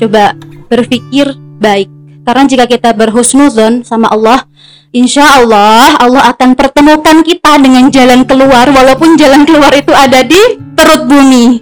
Coba 0.00 0.32
berpikir 0.72 1.36
baik. 1.60 1.92
Karena 2.24 2.44
jika 2.48 2.64
kita 2.64 2.96
berhusnuzon 2.96 3.84
sama 3.84 4.08
Allah, 4.08 4.48
insya 4.94 5.36
Allah 5.36 6.00
Allah 6.00 6.32
akan 6.32 6.56
pertemukan 6.56 7.20
kita 7.20 7.60
dengan 7.60 7.92
jalan 7.92 8.24
keluar, 8.24 8.64
walaupun 8.72 9.20
jalan 9.20 9.44
keluar 9.44 9.70
itu 9.76 9.92
ada 9.92 10.24
di 10.24 10.40
perut 10.72 11.04
bumi. 11.04 11.60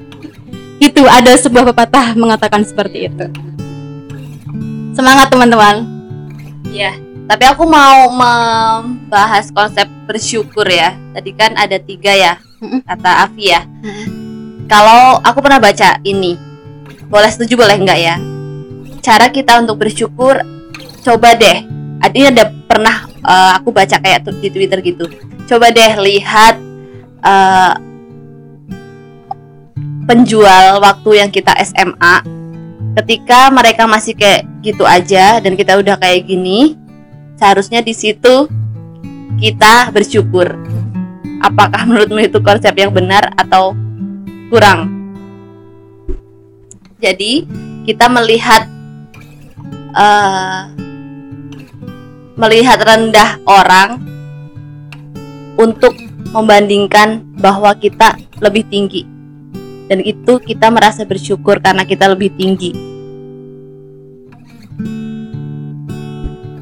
Itu 0.80 1.04
ada 1.11 1.37
sebuah 1.37 1.74
pepatah 1.74 2.16
mengatakan 2.16 2.64
seperti 2.64 3.11
itu. 3.11 3.50
Semangat 4.90 5.31
teman-teman. 5.31 5.87
Ya, 6.70 6.94
tapi 7.31 7.46
aku 7.46 7.62
mau 7.62 8.11
membahas 8.11 9.55
konsep 9.55 9.87
bersyukur 10.11 10.66
ya. 10.66 10.98
Tadi 11.14 11.31
kan 11.35 11.55
ada 11.55 11.79
tiga 11.79 12.11
ya, 12.11 12.33
kata 12.87 13.26
Afi 13.26 13.55
ya. 13.55 13.62
Kalau 14.66 15.22
aku 15.22 15.38
pernah 15.38 15.62
baca 15.62 15.98
ini, 16.03 16.35
boleh 17.07 17.31
setuju 17.31 17.55
boleh 17.59 17.79
enggak 17.79 17.98
ya? 18.03 18.16
Cara 18.98 19.31
kita 19.31 19.62
untuk 19.62 19.79
bersyukur, 19.83 20.42
coba 21.07 21.38
deh. 21.38 21.66
Ada 22.03 22.33
ada 22.33 22.44
pernah 22.66 23.07
eh, 23.11 23.53
aku 23.62 23.70
baca 23.70 23.94
kayak 23.98 24.26
di 24.42 24.48
Twitter 24.50 24.79
gitu. 24.83 25.07
Coba 25.46 25.70
deh 25.70 25.92
lihat 26.03 26.59
eh, 27.22 27.74
penjual 30.11 30.83
waktu 30.83 31.11
yang 31.22 31.31
kita 31.31 31.55
SMA 31.62 32.39
ketika 32.98 33.53
mereka 33.55 33.87
masih 33.87 34.18
kayak 34.18 34.46
gitu 34.65 34.83
aja 34.83 35.38
dan 35.38 35.54
kita 35.54 35.79
udah 35.79 35.94
kayak 36.00 36.27
gini 36.27 36.75
seharusnya 37.38 37.81
di 37.81 37.94
situ 37.94 38.50
kita 39.40 39.88
bersyukur. 39.94 40.58
Apakah 41.40 41.88
menurutmu 41.88 42.21
itu 42.21 42.38
konsep 42.44 42.77
yang 42.77 42.92
benar 42.92 43.33
atau 43.38 43.73
kurang? 44.52 44.92
Jadi 47.00 47.48
kita 47.88 48.12
melihat 48.12 48.69
eh, 49.96 50.60
melihat 52.37 52.79
rendah 52.85 53.40
orang 53.48 54.04
untuk 55.56 55.96
membandingkan 56.31 57.25
bahwa 57.40 57.73
kita 57.73 58.21
lebih 58.44 58.69
tinggi 58.69 59.10
dan 59.91 59.99
itu 60.07 60.38
kita 60.38 60.71
merasa 60.71 61.03
bersyukur 61.03 61.59
karena 61.59 61.83
kita 61.83 62.07
lebih 62.07 62.31
tinggi. 62.38 62.71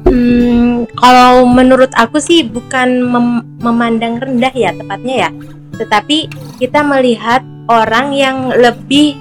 Hmm, 0.09 0.89
kalau 0.97 1.45
menurut 1.45 1.93
aku 1.93 2.17
sih 2.17 2.41
bukan 2.41 3.05
mem- 3.05 3.45
memandang 3.61 4.17
rendah 4.17 4.49
ya 4.49 4.73
tepatnya 4.73 5.29
ya, 5.29 5.31
tetapi 5.77 6.25
kita 6.57 6.81
melihat 6.81 7.45
orang 7.69 8.17
yang 8.17 8.49
lebih 8.49 9.13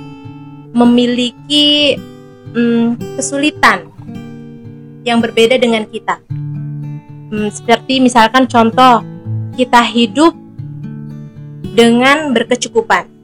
memiliki 0.73 2.01
hmm, 2.57 2.97
kesulitan 3.21 3.93
yang 5.05 5.21
berbeda 5.21 5.61
dengan 5.61 5.85
kita. 5.85 6.17
Hmm, 7.29 7.53
seperti 7.53 8.01
misalkan 8.01 8.49
contoh 8.49 9.05
kita 9.53 9.85
hidup 9.85 10.33
dengan 11.77 12.33
berkecukupan. 12.33 13.18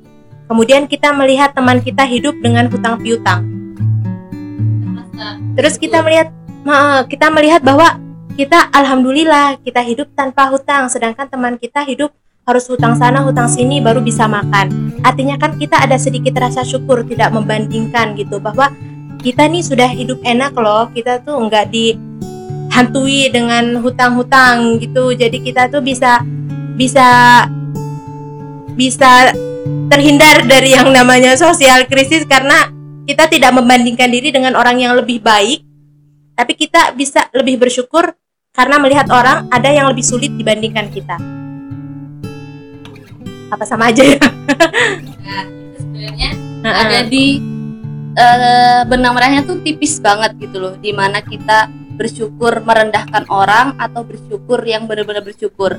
Kemudian 0.45 0.85
kita 0.85 1.11
melihat 1.17 1.57
teman 1.57 1.81
kita 1.81 2.05
hidup 2.05 2.37
dengan 2.45 2.69
hutang 2.69 3.01
piutang. 3.01 3.41
Terus 5.55 5.79
kita 5.79 6.03
melihat 6.05 6.29
kita 7.09 7.27
melihat 7.31 7.61
bahwa 7.63 8.01
kita 8.35 8.67
alhamdulillah 8.75 9.63
kita 9.63 9.79
hidup 9.81 10.11
tanpa 10.19 10.51
hutang 10.51 10.91
sedangkan 10.91 11.31
teman 11.31 11.55
kita 11.55 11.87
hidup 11.87 12.11
harus 12.45 12.69
hutang 12.69 12.93
sana 12.99 13.25
hutang 13.25 13.49
sini 13.49 13.81
baru 13.81 14.05
bisa 14.05 14.29
makan. 14.29 14.93
Artinya 15.01 15.41
kan 15.41 15.57
kita 15.57 15.81
ada 15.81 15.97
sedikit 15.97 16.37
rasa 16.37 16.61
syukur 16.61 17.07
tidak 17.09 17.33
membandingkan 17.33 18.13
gitu 18.19 18.37
bahwa 18.37 18.69
kita 19.25 19.49
nih 19.49 19.65
sudah 19.65 19.89
hidup 19.89 20.21
enak 20.21 20.53
loh. 20.59 20.93
Kita 20.93 21.25
tuh 21.25 21.41
nggak 21.41 21.73
dihantui 21.73 23.33
dengan 23.33 23.81
hutang-hutang 23.81 24.77
gitu. 24.83 25.17
Jadi 25.17 25.41
kita 25.41 25.73
tuh 25.73 25.81
bisa 25.81 26.21
bisa 26.77 27.09
bisa 28.75 29.33
terhindar 29.89 30.45
dari 30.45 30.77
yang 30.77 30.93
namanya 30.93 31.37
sosial 31.37 31.89
krisis 31.89 32.29
karena 32.29 32.69
kita 33.05 33.29
tidak 33.29 33.53
membandingkan 33.53 34.09
diri 34.09 34.33
dengan 34.33 34.57
orang 34.57 34.81
yang 34.81 34.97
lebih 34.97 35.21
baik 35.21 35.65
tapi 36.35 36.53
kita 36.59 36.93
bisa 36.99 37.31
lebih 37.31 37.63
bersyukur 37.63 38.11
karena 38.55 38.79
melihat 38.79 39.07
orang 39.11 39.47
ada 39.51 39.71
yang 39.71 39.91
lebih 39.91 40.03
sulit 40.07 40.31
dibandingkan 40.35 40.87
kita. 40.91 41.19
Apa 43.51 43.65
sama 43.67 43.91
aja 43.91 44.03
ya? 44.03 44.19
Nah, 44.19 45.43
itu 45.47 45.79
sebenarnya 45.79 46.31
ada 46.83 46.99
di 47.07 47.39
eh, 48.15 48.81
benang 48.87 49.15
merahnya 49.15 49.43
tuh 49.47 49.63
tipis 49.63 49.99
banget 50.03 50.39
gitu 50.39 50.59
loh 50.59 50.75
di 50.79 50.91
mana 50.91 51.23
kita 51.23 51.71
bersyukur 51.95 52.63
merendahkan 52.63 53.31
orang 53.31 53.79
atau 53.79 54.03
bersyukur 54.03 54.59
yang 54.67 54.91
benar-benar 54.91 55.23
bersyukur 55.23 55.79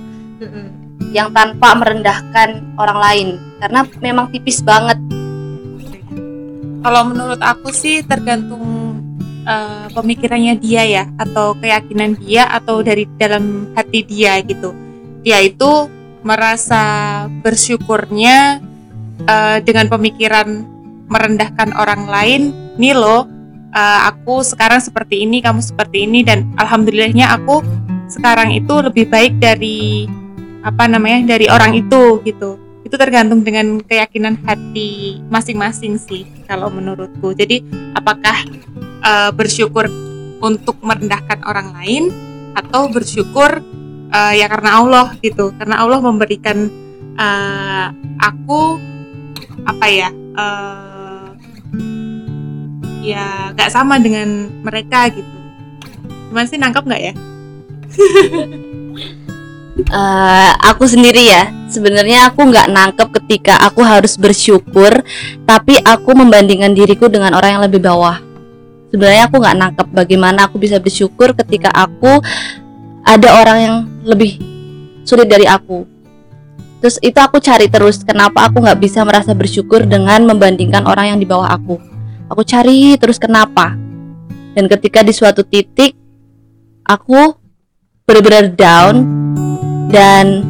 Yang 1.16 1.30
tanpa 1.32 1.70
merendahkan 1.80 2.50
orang 2.76 3.00
lain 3.00 3.28
karena 3.60 3.88
memang 4.04 4.26
tipis 4.32 4.60
banget 4.60 5.00
Kalau 6.86 7.02
menurut 7.08 7.42
aku 7.42 7.74
sih 7.74 8.06
tergantung 8.06 8.86
eh, 9.46 9.88
pemikirannya 9.90 10.54
dia 10.62 10.84
ya 10.86 11.04
atau 11.18 11.58
keyakinan 11.58 12.14
dia 12.20 12.46
atau 12.46 12.86
dari 12.86 13.10
dalam 13.18 13.74
hati 13.74 14.06
dia 14.06 14.38
gitu. 14.46 14.70
Dia 15.26 15.42
itu 15.42 15.90
merasa 16.26 16.84
bersyukurnya 17.42 18.62
eh, 19.26 19.58
dengan 19.66 19.90
pemikiran 19.90 20.66
merendahkan 21.10 21.74
orang 21.78 22.10
lain. 22.10 22.42
Nih 22.78 22.94
loh, 22.94 23.30
eh, 23.74 24.00
aku 24.10 24.42
sekarang 24.46 24.82
seperti 24.82 25.26
ini, 25.26 25.42
kamu 25.42 25.62
seperti 25.62 26.06
ini 26.06 26.26
dan 26.26 26.50
alhamdulillahnya 26.62 27.34
aku 27.34 27.62
sekarang 28.10 28.54
itu 28.54 28.74
lebih 28.82 29.10
baik 29.10 29.38
dari 29.42 30.06
apa 30.66 30.90
namanya 30.90 31.38
dari 31.38 31.46
orang 31.46 31.78
itu 31.78 32.26
gitu. 32.26 32.58
Itu 32.82 32.98
tergantung 32.98 33.46
dengan 33.46 33.82
keyakinan 33.86 34.42
hati 34.42 35.22
masing-masing 35.30 36.02
sih 36.02 36.26
kalau 36.50 36.74
menurutku. 36.74 37.38
Jadi 37.38 37.62
apakah 37.94 38.34
eh, 39.06 39.32
bersyukur 39.32 39.86
untuk 40.42 40.82
merendahkan 40.82 41.46
orang 41.46 41.70
lain 41.78 42.04
atau 42.58 42.90
bersyukur 42.90 43.62
eh, 44.10 44.34
ya 44.42 44.50
karena 44.50 44.82
Allah 44.82 45.08
gitu. 45.22 45.54
Karena 45.54 45.86
Allah 45.86 46.02
memberikan 46.02 46.66
eh, 47.14 47.88
aku 48.26 48.82
apa 49.66 49.86
ya 49.86 50.10
eh, 50.14 51.28
ya 53.06 53.54
nggak 53.54 53.70
sama 53.70 54.02
dengan 54.02 54.50
mereka 54.66 55.14
gitu. 55.14 55.38
Gimana 56.34 56.50
sih 56.50 56.58
nangkep 56.58 56.84
nggak 56.90 57.04
ya 57.06 57.14
Eh, 59.86 60.52
aku 60.66 60.90
sendiri 60.90 61.30
ya. 61.30 61.54
Sebenarnya 61.70 62.34
aku 62.34 62.50
nggak 62.50 62.72
nangkep 62.74 63.08
ketika 63.22 63.62
aku 63.62 63.86
harus 63.86 64.18
bersyukur 64.18 65.06
tapi 65.46 65.78
aku 65.82 66.18
membandingkan 66.18 66.74
diriku 66.74 67.06
dengan 67.06 67.38
orang 67.38 67.60
yang 67.60 67.64
lebih 67.70 67.86
bawah. 67.86 68.18
Sebenarnya 68.90 69.30
aku 69.30 69.38
nggak 69.38 69.58
nangkep 69.60 69.88
bagaimana 69.94 70.50
aku 70.50 70.58
bisa 70.58 70.82
bersyukur 70.82 71.38
ketika 71.38 71.70
aku 71.70 72.18
ada 73.06 73.30
orang 73.38 73.58
yang 73.62 73.76
lebih 74.02 74.42
sulit 75.06 75.30
dari 75.30 75.46
aku. 75.46 75.86
Terus 76.82 76.98
itu 77.06 77.18
aku 77.18 77.38
cari 77.38 77.70
terus 77.70 78.02
kenapa 78.02 78.50
aku 78.50 78.66
nggak 78.66 78.82
bisa 78.82 79.06
merasa 79.06 79.38
bersyukur 79.38 79.86
dengan 79.86 80.26
membandingkan 80.26 80.86
orang 80.90 81.14
yang 81.14 81.20
di 81.22 81.28
bawah 81.30 81.50
aku. 81.50 81.78
Aku 82.34 82.42
cari 82.42 82.98
terus 82.98 83.22
kenapa. 83.22 83.78
Dan 84.58 84.66
ketika 84.66 85.06
di 85.06 85.14
suatu 85.14 85.46
titik 85.46 85.94
aku 86.88 87.36
benar-benar 88.06 88.54
down 88.54 89.25
dan 89.96 90.44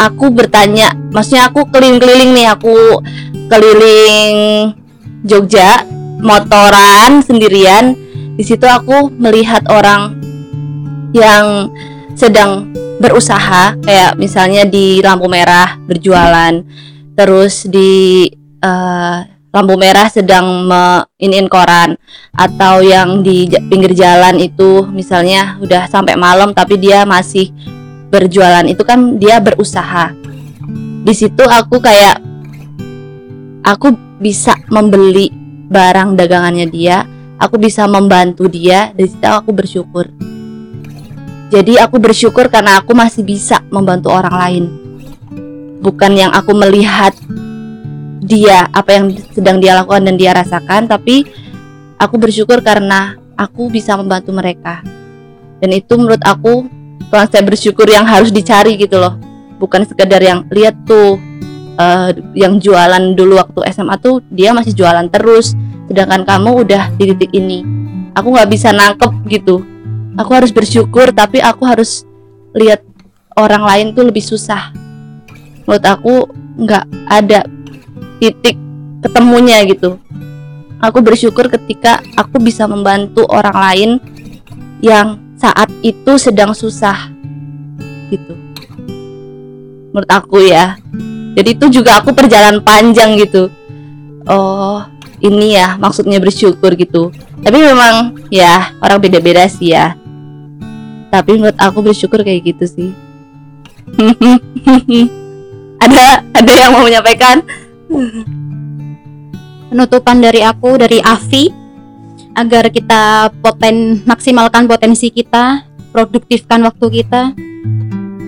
aku 0.00 0.32
bertanya 0.32 0.96
maksudnya 1.12 1.52
aku 1.52 1.68
keliling-keliling 1.68 2.32
nih 2.32 2.48
aku 2.48 3.04
keliling 3.52 4.36
Jogja 5.26 5.82
motoran 6.22 7.20
sendirian. 7.20 7.98
Di 8.36 8.44
situ 8.44 8.64
aku 8.68 9.10
melihat 9.10 9.64
orang 9.72 10.20
yang 11.16 11.72
sedang 12.16 12.72
berusaha 13.00 13.76
kayak 13.84 14.16
misalnya 14.16 14.64
di 14.64 15.00
lampu 15.04 15.28
merah 15.28 15.76
berjualan 15.84 16.64
terus 17.16 17.68
di 17.68 18.28
eh, 18.60 19.18
lampu 19.56 19.72
merah 19.80 20.12
sedang 20.12 20.68
iniin 21.16 21.48
koran 21.48 21.96
atau 22.36 22.84
yang 22.84 23.24
di 23.24 23.48
pinggir 23.72 23.96
jalan 23.96 24.36
itu 24.36 24.84
misalnya 24.92 25.56
udah 25.64 25.88
sampai 25.88 26.12
malam 26.12 26.52
tapi 26.52 26.76
dia 26.76 27.08
masih 27.08 27.48
berjualan 28.12 28.68
itu 28.68 28.84
kan 28.84 29.16
dia 29.16 29.40
berusaha. 29.40 30.12
Di 31.08 31.14
situ 31.16 31.40
aku 31.40 31.80
kayak 31.80 32.20
aku 33.64 33.96
bisa 34.20 34.60
membeli 34.68 35.32
barang 35.72 36.12
dagangannya 36.20 36.68
dia 36.68 37.08
aku 37.40 37.56
bisa 37.56 37.88
membantu 37.88 38.48
dia 38.48 38.92
dari 38.92 39.08
situ 39.08 39.24
aku 39.24 39.56
bersyukur. 39.56 40.12
Jadi 41.46 41.78
aku 41.78 41.96
bersyukur 42.02 42.50
karena 42.50 42.82
aku 42.82 42.92
masih 42.92 43.22
bisa 43.22 43.62
membantu 43.70 44.10
orang 44.10 44.34
lain. 44.34 44.64
Bukan 45.78 46.12
yang 46.18 46.34
aku 46.34 46.50
melihat 46.52 47.14
dia 48.22 48.68
apa 48.72 48.96
yang 48.96 49.12
sedang 49.32 49.60
dia 49.60 49.76
lakukan 49.76 50.08
dan 50.08 50.16
dia 50.16 50.32
rasakan 50.32 50.88
tapi 50.88 51.28
aku 52.00 52.16
bersyukur 52.16 52.60
karena 52.64 53.16
aku 53.36 53.68
bisa 53.68 53.96
membantu 53.96 54.32
mereka. 54.32 54.80
Dan 55.60 55.72
itu 55.72 55.96
menurut 55.96 56.20
aku 56.24 56.68
konsep 57.08 57.44
bersyukur 57.44 57.88
yang 57.88 58.04
harus 58.04 58.32
dicari 58.32 58.76
gitu 58.76 59.00
loh. 59.00 59.16
Bukan 59.56 59.88
sekedar 59.88 60.20
yang 60.20 60.44
lihat 60.52 60.76
tuh 60.84 61.16
eh, 61.80 62.10
yang 62.36 62.60
jualan 62.60 63.16
dulu 63.16 63.40
waktu 63.40 63.72
SMA 63.72 63.96
tuh 64.00 64.20
dia 64.32 64.52
masih 64.52 64.76
jualan 64.76 65.08
terus 65.08 65.56
sedangkan 65.88 66.28
kamu 66.28 66.66
udah 66.66 66.82
di 66.96 67.12
titik 67.12 67.32
ini. 67.32 67.64
Aku 68.16 68.32
nggak 68.32 68.48
bisa 68.48 68.72
nangkep 68.72 69.12
gitu. 69.28 69.64
Aku 70.16 70.32
harus 70.32 70.52
bersyukur 70.52 71.12
tapi 71.12 71.44
aku 71.44 71.68
harus 71.68 72.04
lihat 72.56 72.80
orang 73.36 73.64
lain 73.64 73.86
tuh 73.92 74.08
lebih 74.08 74.24
susah. 74.24 74.72
Menurut 75.68 75.84
aku 75.84 76.14
nggak 76.56 76.84
ada 77.12 77.44
titik 78.18 78.56
ketemunya 79.04 79.62
gitu. 79.68 80.00
Aku 80.80 81.00
bersyukur 81.00 81.48
ketika 81.48 82.04
aku 82.16 82.36
bisa 82.36 82.68
membantu 82.68 83.24
orang 83.32 83.56
lain 83.56 83.90
yang 84.84 85.16
saat 85.40 85.72
itu 85.80 86.20
sedang 86.20 86.52
susah 86.52 87.08
gitu. 88.12 88.34
Menurut 89.92 90.10
aku 90.12 90.44
ya. 90.44 90.76
Jadi 91.36 91.56
itu 91.56 91.80
juga 91.80 92.00
aku 92.00 92.12
perjalanan 92.12 92.60
panjang 92.60 93.16
gitu. 93.20 93.48
Oh 94.28 94.84
ini 95.24 95.56
ya 95.56 95.80
maksudnya 95.80 96.20
bersyukur 96.20 96.76
gitu. 96.76 97.08
Tapi 97.40 97.56
memang 97.56 98.16
ya 98.28 98.72
orang 98.84 99.00
beda-beda 99.00 99.48
sih 99.48 99.72
ya. 99.72 99.96
Tapi 101.08 101.40
menurut 101.40 101.56
aku 101.56 101.80
bersyukur 101.80 102.20
kayak 102.20 102.52
gitu 102.52 102.64
sih. 102.68 102.90
Ada 105.76 106.24
ada 106.32 106.52
yang 106.56 106.72
mau 106.72 106.82
menyampaikan 106.82 107.44
penutupan 109.70 110.18
dari 110.22 110.42
aku 110.42 110.78
dari 110.78 110.98
Afi 111.02 111.50
agar 112.36 112.68
kita 112.68 113.32
poten 113.40 114.02
maksimalkan 114.04 114.68
potensi 114.68 115.08
kita 115.08 115.64
produktifkan 115.94 116.60
waktu 116.66 117.02
kita. 117.02 117.32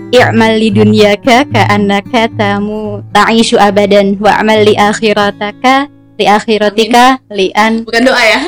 I'mal 0.08 0.56
li 0.56 0.72
dunyaka 0.72 1.44
ka'annaka 1.52 2.32
tamu 2.32 3.04
ta'ishu 3.12 3.60
abadan 3.60 4.16
wa'mal 4.16 4.64
li 4.64 4.72
akhirataka 4.72 5.92
li 6.16 6.24
akhiratika 6.24 7.20
li 7.28 7.52
an. 7.52 7.84
Bukan 7.84 8.08
doa 8.08 8.22
ya? 8.24 8.40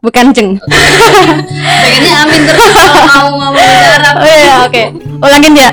Bukan 0.00 0.32
jeng. 0.32 0.56
Pengennya 0.64 2.12
amin 2.24 2.40
terus 2.48 2.66
kalau 2.72 3.04
mau 3.04 3.28
ngomong 3.36 3.68
Arab. 4.00 4.14
Oh 4.16 4.32
iya 4.32 4.54
oke. 4.64 4.82
Ulangin 5.20 5.52
ya 5.56 5.70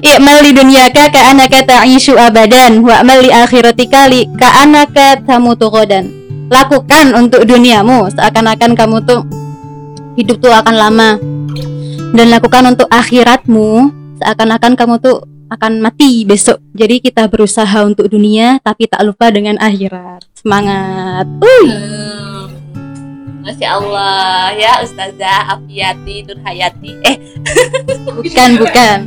i'mal 0.00 0.38
li 0.40 0.56
dunyaka 0.56 1.12
ka'annaka 1.12 1.68
ta'ishu 1.68 2.16
abadan 2.16 2.80
wa'mal 2.80 3.20
li 3.20 3.28
akhiratika 3.28 4.08
li 4.08 4.24
ka'annaka 4.40 5.20
tamutu 5.26 5.68
ghadan 5.68 6.08
lakukan 6.48 7.12
untuk 7.12 7.44
duniamu 7.44 8.08
seakan-akan 8.16 8.72
kamu 8.72 8.96
tuh 9.04 9.20
hidup 10.16 10.40
tuh 10.40 10.52
akan 10.52 10.74
lama 10.76 11.10
dan 12.12 12.26
lakukan 12.32 12.72
untuk 12.72 12.88
akhiratmu 12.88 13.92
seakan-akan 14.20 14.72
kamu 14.76 14.96
tuh 15.00 15.26
akan 15.52 15.84
mati 15.84 16.24
besok. 16.24 16.64
Jadi 16.72 17.04
kita 17.04 17.28
berusaha 17.28 17.84
untuk 17.84 18.08
dunia 18.08 18.56
tapi 18.64 18.88
tak 18.88 19.04
lupa 19.04 19.28
dengan 19.28 19.60
akhirat. 19.60 20.24
Semangat. 20.32 21.28
Uy. 21.44 21.68
Hmm. 23.42 23.50
Masya 23.50 23.68
Allah 23.74 24.54
ya 24.54 24.72
Ustazah 24.86 25.58
Afiati 25.58 26.22
Nurhayati 26.30 26.90
Eh 27.02 27.16
Bukan, 28.22 28.50
bukan. 28.62 28.98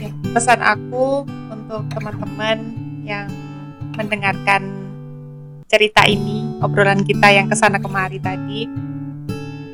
Ya, 0.00 0.10
pesan 0.32 0.60
aku 0.64 1.28
untuk 1.52 1.84
teman-teman 1.92 2.58
yang 3.04 3.28
mendengarkan 3.92 4.72
cerita 5.68 6.08
ini, 6.08 6.48
obrolan 6.64 7.04
kita 7.04 7.28
yang 7.32 7.48
ke 7.48 7.56
sana 7.56 7.76
kemari 7.76 8.20
tadi, 8.20 8.68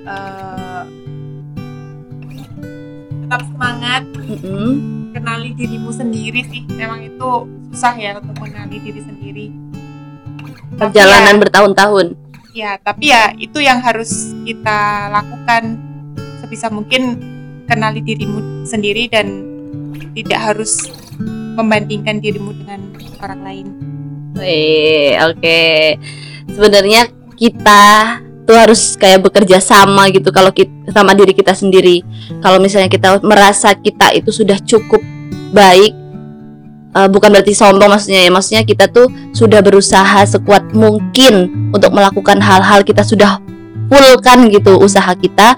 eh, 0.07 0.82
tetap 3.26 3.42
semangat, 3.46 4.03
mm-mm. 4.11 4.70
kenali 5.14 5.55
dirimu 5.55 5.90
sendiri 5.94 6.42
sih. 6.51 6.62
Memang 6.74 7.03
itu 7.03 7.30
susah 7.70 7.94
ya 7.94 8.18
untuk 8.18 8.34
mengenali 8.42 8.78
diri 8.82 9.03
sendiri. 9.03 9.46
Perjalanan 10.78 11.38
bertahun-tahun 11.42 12.27
ya, 12.59 12.74
tapi 12.82 13.14
ya 13.14 13.30
itu 13.38 13.62
yang 13.62 13.78
harus 13.78 14.34
kita 14.42 15.11
lakukan 15.14 15.78
sebisa 16.42 16.66
mungkin 16.72 17.20
kenali 17.70 18.02
dirimu 18.02 18.66
sendiri 18.66 19.06
dan 19.06 19.46
tidak 20.16 20.40
harus 20.40 20.90
membandingkan 21.54 22.18
dirimu 22.18 22.54
dengan 22.54 22.80
orang 23.22 23.40
lain. 23.46 23.66
Wih, 24.38 25.14
oke. 25.22 25.61
Sebenarnya 26.50 27.11
kita 27.38 27.82
tuh 28.48 28.56
harus 28.56 28.96
kayak 28.96 29.28
bekerja 29.28 29.61
sama 29.61 30.09
gitu 30.09 30.32
kalau 30.32 30.48
kita 30.54 30.90
sama 30.90 31.12
diri 31.12 31.36
kita 31.36 31.52
sendiri. 31.52 32.00
Kalau 32.40 32.56
misalnya 32.56 32.88
kita 32.88 33.20
merasa 33.20 33.76
kita 33.76 34.16
itu 34.16 34.32
sudah 34.32 34.56
cukup 34.64 35.02
baik, 35.52 35.92
eh, 37.05 37.09
bukan 37.09 37.30
berarti 37.30 37.55
sombong 37.55 37.90
maksudnya 37.90 38.26
ya. 38.26 38.30
Maksudnya 38.34 38.62
kita 38.66 38.90
tuh 38.90 39.07
sudah 39.30 39.62
berusaha 39.62 40.26
sekuat 40.26 40.74
mungkin 40.74 41.70
untuk 41.70 41.94
melakukan 41.94 42.42
hal-hal 42.42 42.82
kita 42.82 43.07
sudah 43.07 43.38
fullkan 43.86 44.51
gitu 44.51 44.76
usaha 44.78 45.14
kita. 45.14 45.55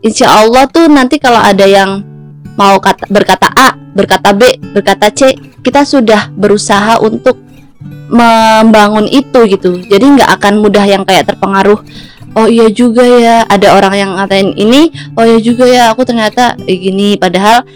Insya 0.00 0.30
Allah 0.30 0.70
tuh 0.70 0.86
nanti 0.86 1.18
kalau 1.18 1.42
ada 1.42 1.66
yang 1.66 2.06
mau 2.54 2.78
kata, 2.78 3.06
berkata 3.10 3.50
A, 3.54 3.74
berkata 3.94 4.30
B, 4.34 4.54
berkata 4.74 5.10
C, 5.10 5.34
kita 5.62 5.82
sudah 5.82 6.30
berusaha 6.34 6.98
untuk 7.02 7.48
membangun 8.08 9.04
itu 9.04 9.44
gitu 9.46 9.84
jadi 9.84 10.00
nggak 10.00 10.30
akan 10.40 10.64
mudah 10.64 10.84
yang 10.88 11.04
kayak 11.04 11.28
terpengaruh 11.28 11.76
oh 12.34 12.48
iya 12.48 12.72
juga 12.72 13.04
ya 13.04 13.44
ada 13.44 13.76
orang 13.76 13.94
yang 13.94 14.10
ngatain 14.16 14.56
ini 14.56 14.88
oh 15.12 15.24
iya 15.28 15.38
juga 15.38 15.64
ya 15.68 15.92
aku 15.92 16.08
ternyata 16.08 16.56
eh, 16.64 16.76
gini 16.76 17.20
padahal 17.20 17.68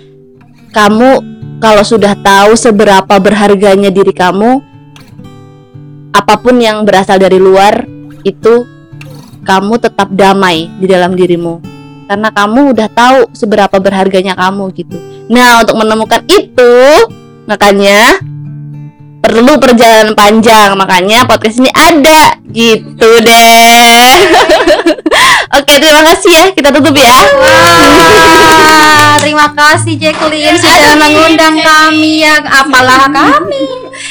kamu 0.72 1.20
kalau 1.62 1.86
sudah 1.86 2.18
tahu 2.18 2.58
seberapa 2.58 3.14
berharganya 3.22 3.94
diri 3.94 4.10
kamu 4.10 4.58
apa 6.10 6.34
pun 6.42 6.58
yang 6.58 6.82
berasal 6.82 7.22
dari 7.22 7.38
luar 7.38 7.86
itu 8.26 8.66
kamu 9.46 9.78
tetap 9.78 10.10
damai 10.10 10.66
di 10.82 10.90
dalam 10.90 11.14
dirimu. 11.14 11.62
Karena 12.10 12.34
kamu 12.34 12.74
udah 12.74 12.88
tahu 12.90 13.18
seberapa 13.30 13.78
berharganya 13.78 14.34
kamu 14.34 14.74
gitu. 14.74 14.98
Nah 15.30 15.62
untuk 15.62 15.78
menemukan 15.78 16.26
itu 16.26 16.74
makanya 17.46 18.18
perlu 19.22 19.56
perjalanan 19.62 20.18
panjang. 20.18 20.74
Makanya 20.74 21.24
podcast 21.30 21.62
ini 21.62 21.70
ada 21.72 22.36
gitu 22.52 23.10
deh 23.22 24.02
oke 25.56 25.74
terima 25.76 26.02
kasih 26.12 26.32
ya. 26.32 26.46
Kita 26.52 26.68
tutup 26.72 26.94
ya. 26.96 27.16
Wah, 27.40 29.14
terima 29.20 29.46
kasih 29.52 29.94
Jacqueline 30.00 30.56
sudah 30.58 30.94
mengundang 30.98 31.56
kami 31.60 32.24
yang 32.24 32.44
apalah 32.48 33.08
kami. 33.08 33.64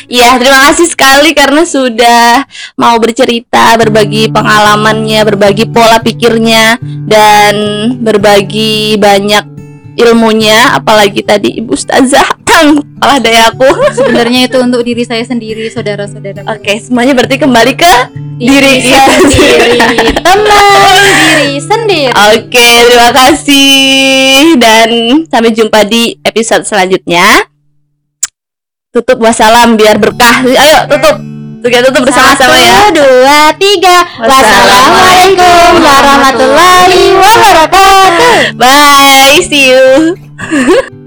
ya 0.08 0.38
terima 0.38 0.72
kasih 0.72 0.88
sekali 0.88 1.34
karena 1.34 1.66
sudah 1.66 2.46
mau 2.78 2.96
bercerita 3.02 3.76
berbagi 3.76 4.30
pengalamannya 4.30 5.22
berbagi 5.26 5.66
pola 5.68 6.00
pikirnya 6.00 6.78
dan 7.10 7.54
berbagi 8.00 8.96
banyak 9.02 9.61
ilmunya 9.96 10.76
apalagi 10.76 11.22
tadi 11.22 11.60
ibu 11.60 11.76
ustazah 11.76 12.24
kepala 12.42 13.18
daya 13.20 13.52
aku 13.52 13.68
Sebenarnya 13.92 14.48
itu 14.48 14.58
untuk 14.62 14.82
diri 14.82 15.04
saya 15.04 15.26
sendiri, 15.26 15.68
saudara-saudara. 15.68 16.48
oke 16.48 16.74
semuanya 16.80 17.14
berarti 17.18 17.36
kembali 17.38 17.74
ke 17.76 17.94
diri 18.42 18.82
kita 18.82 19.06
sendiri, 19.22 19.70
teman 20.18 20.66
diri 21.06 21.62
sendiri. 21.62 22.14
Oke, 22.34 22.70
terima 22.90 23.10
kasih 23.14 24.58
dan 24.58 24.90
sampai 25.30 25.54
jumpa 25.54 25.86
di 25.86 26.18
episode 26.26 26.66
selanjutnya. 26.66 27.46
Tutup 28.90 29.22
wassalam 29.22 29.78
biar 29.78 30.02
berkah. 30.02 30.42
Ayo 30.42 30.90
tutup. 30.90 31.31
Kita 31.62 31.86
tutup 31.94 32.10
bersama-sama 32.10 32.58
ya. 32.58 32.74
Satu, 32.90 32.98
dua, 32.98 33.40
tiga. 33.62 33.98
Wassalamualaikum 34.18 35.70
warahmatullahi 35.78 37.02
wabarakatuh. 37.14 38.58
Bye, 38.58 39.46
see 39.46 39.70
you. 39.70 40.18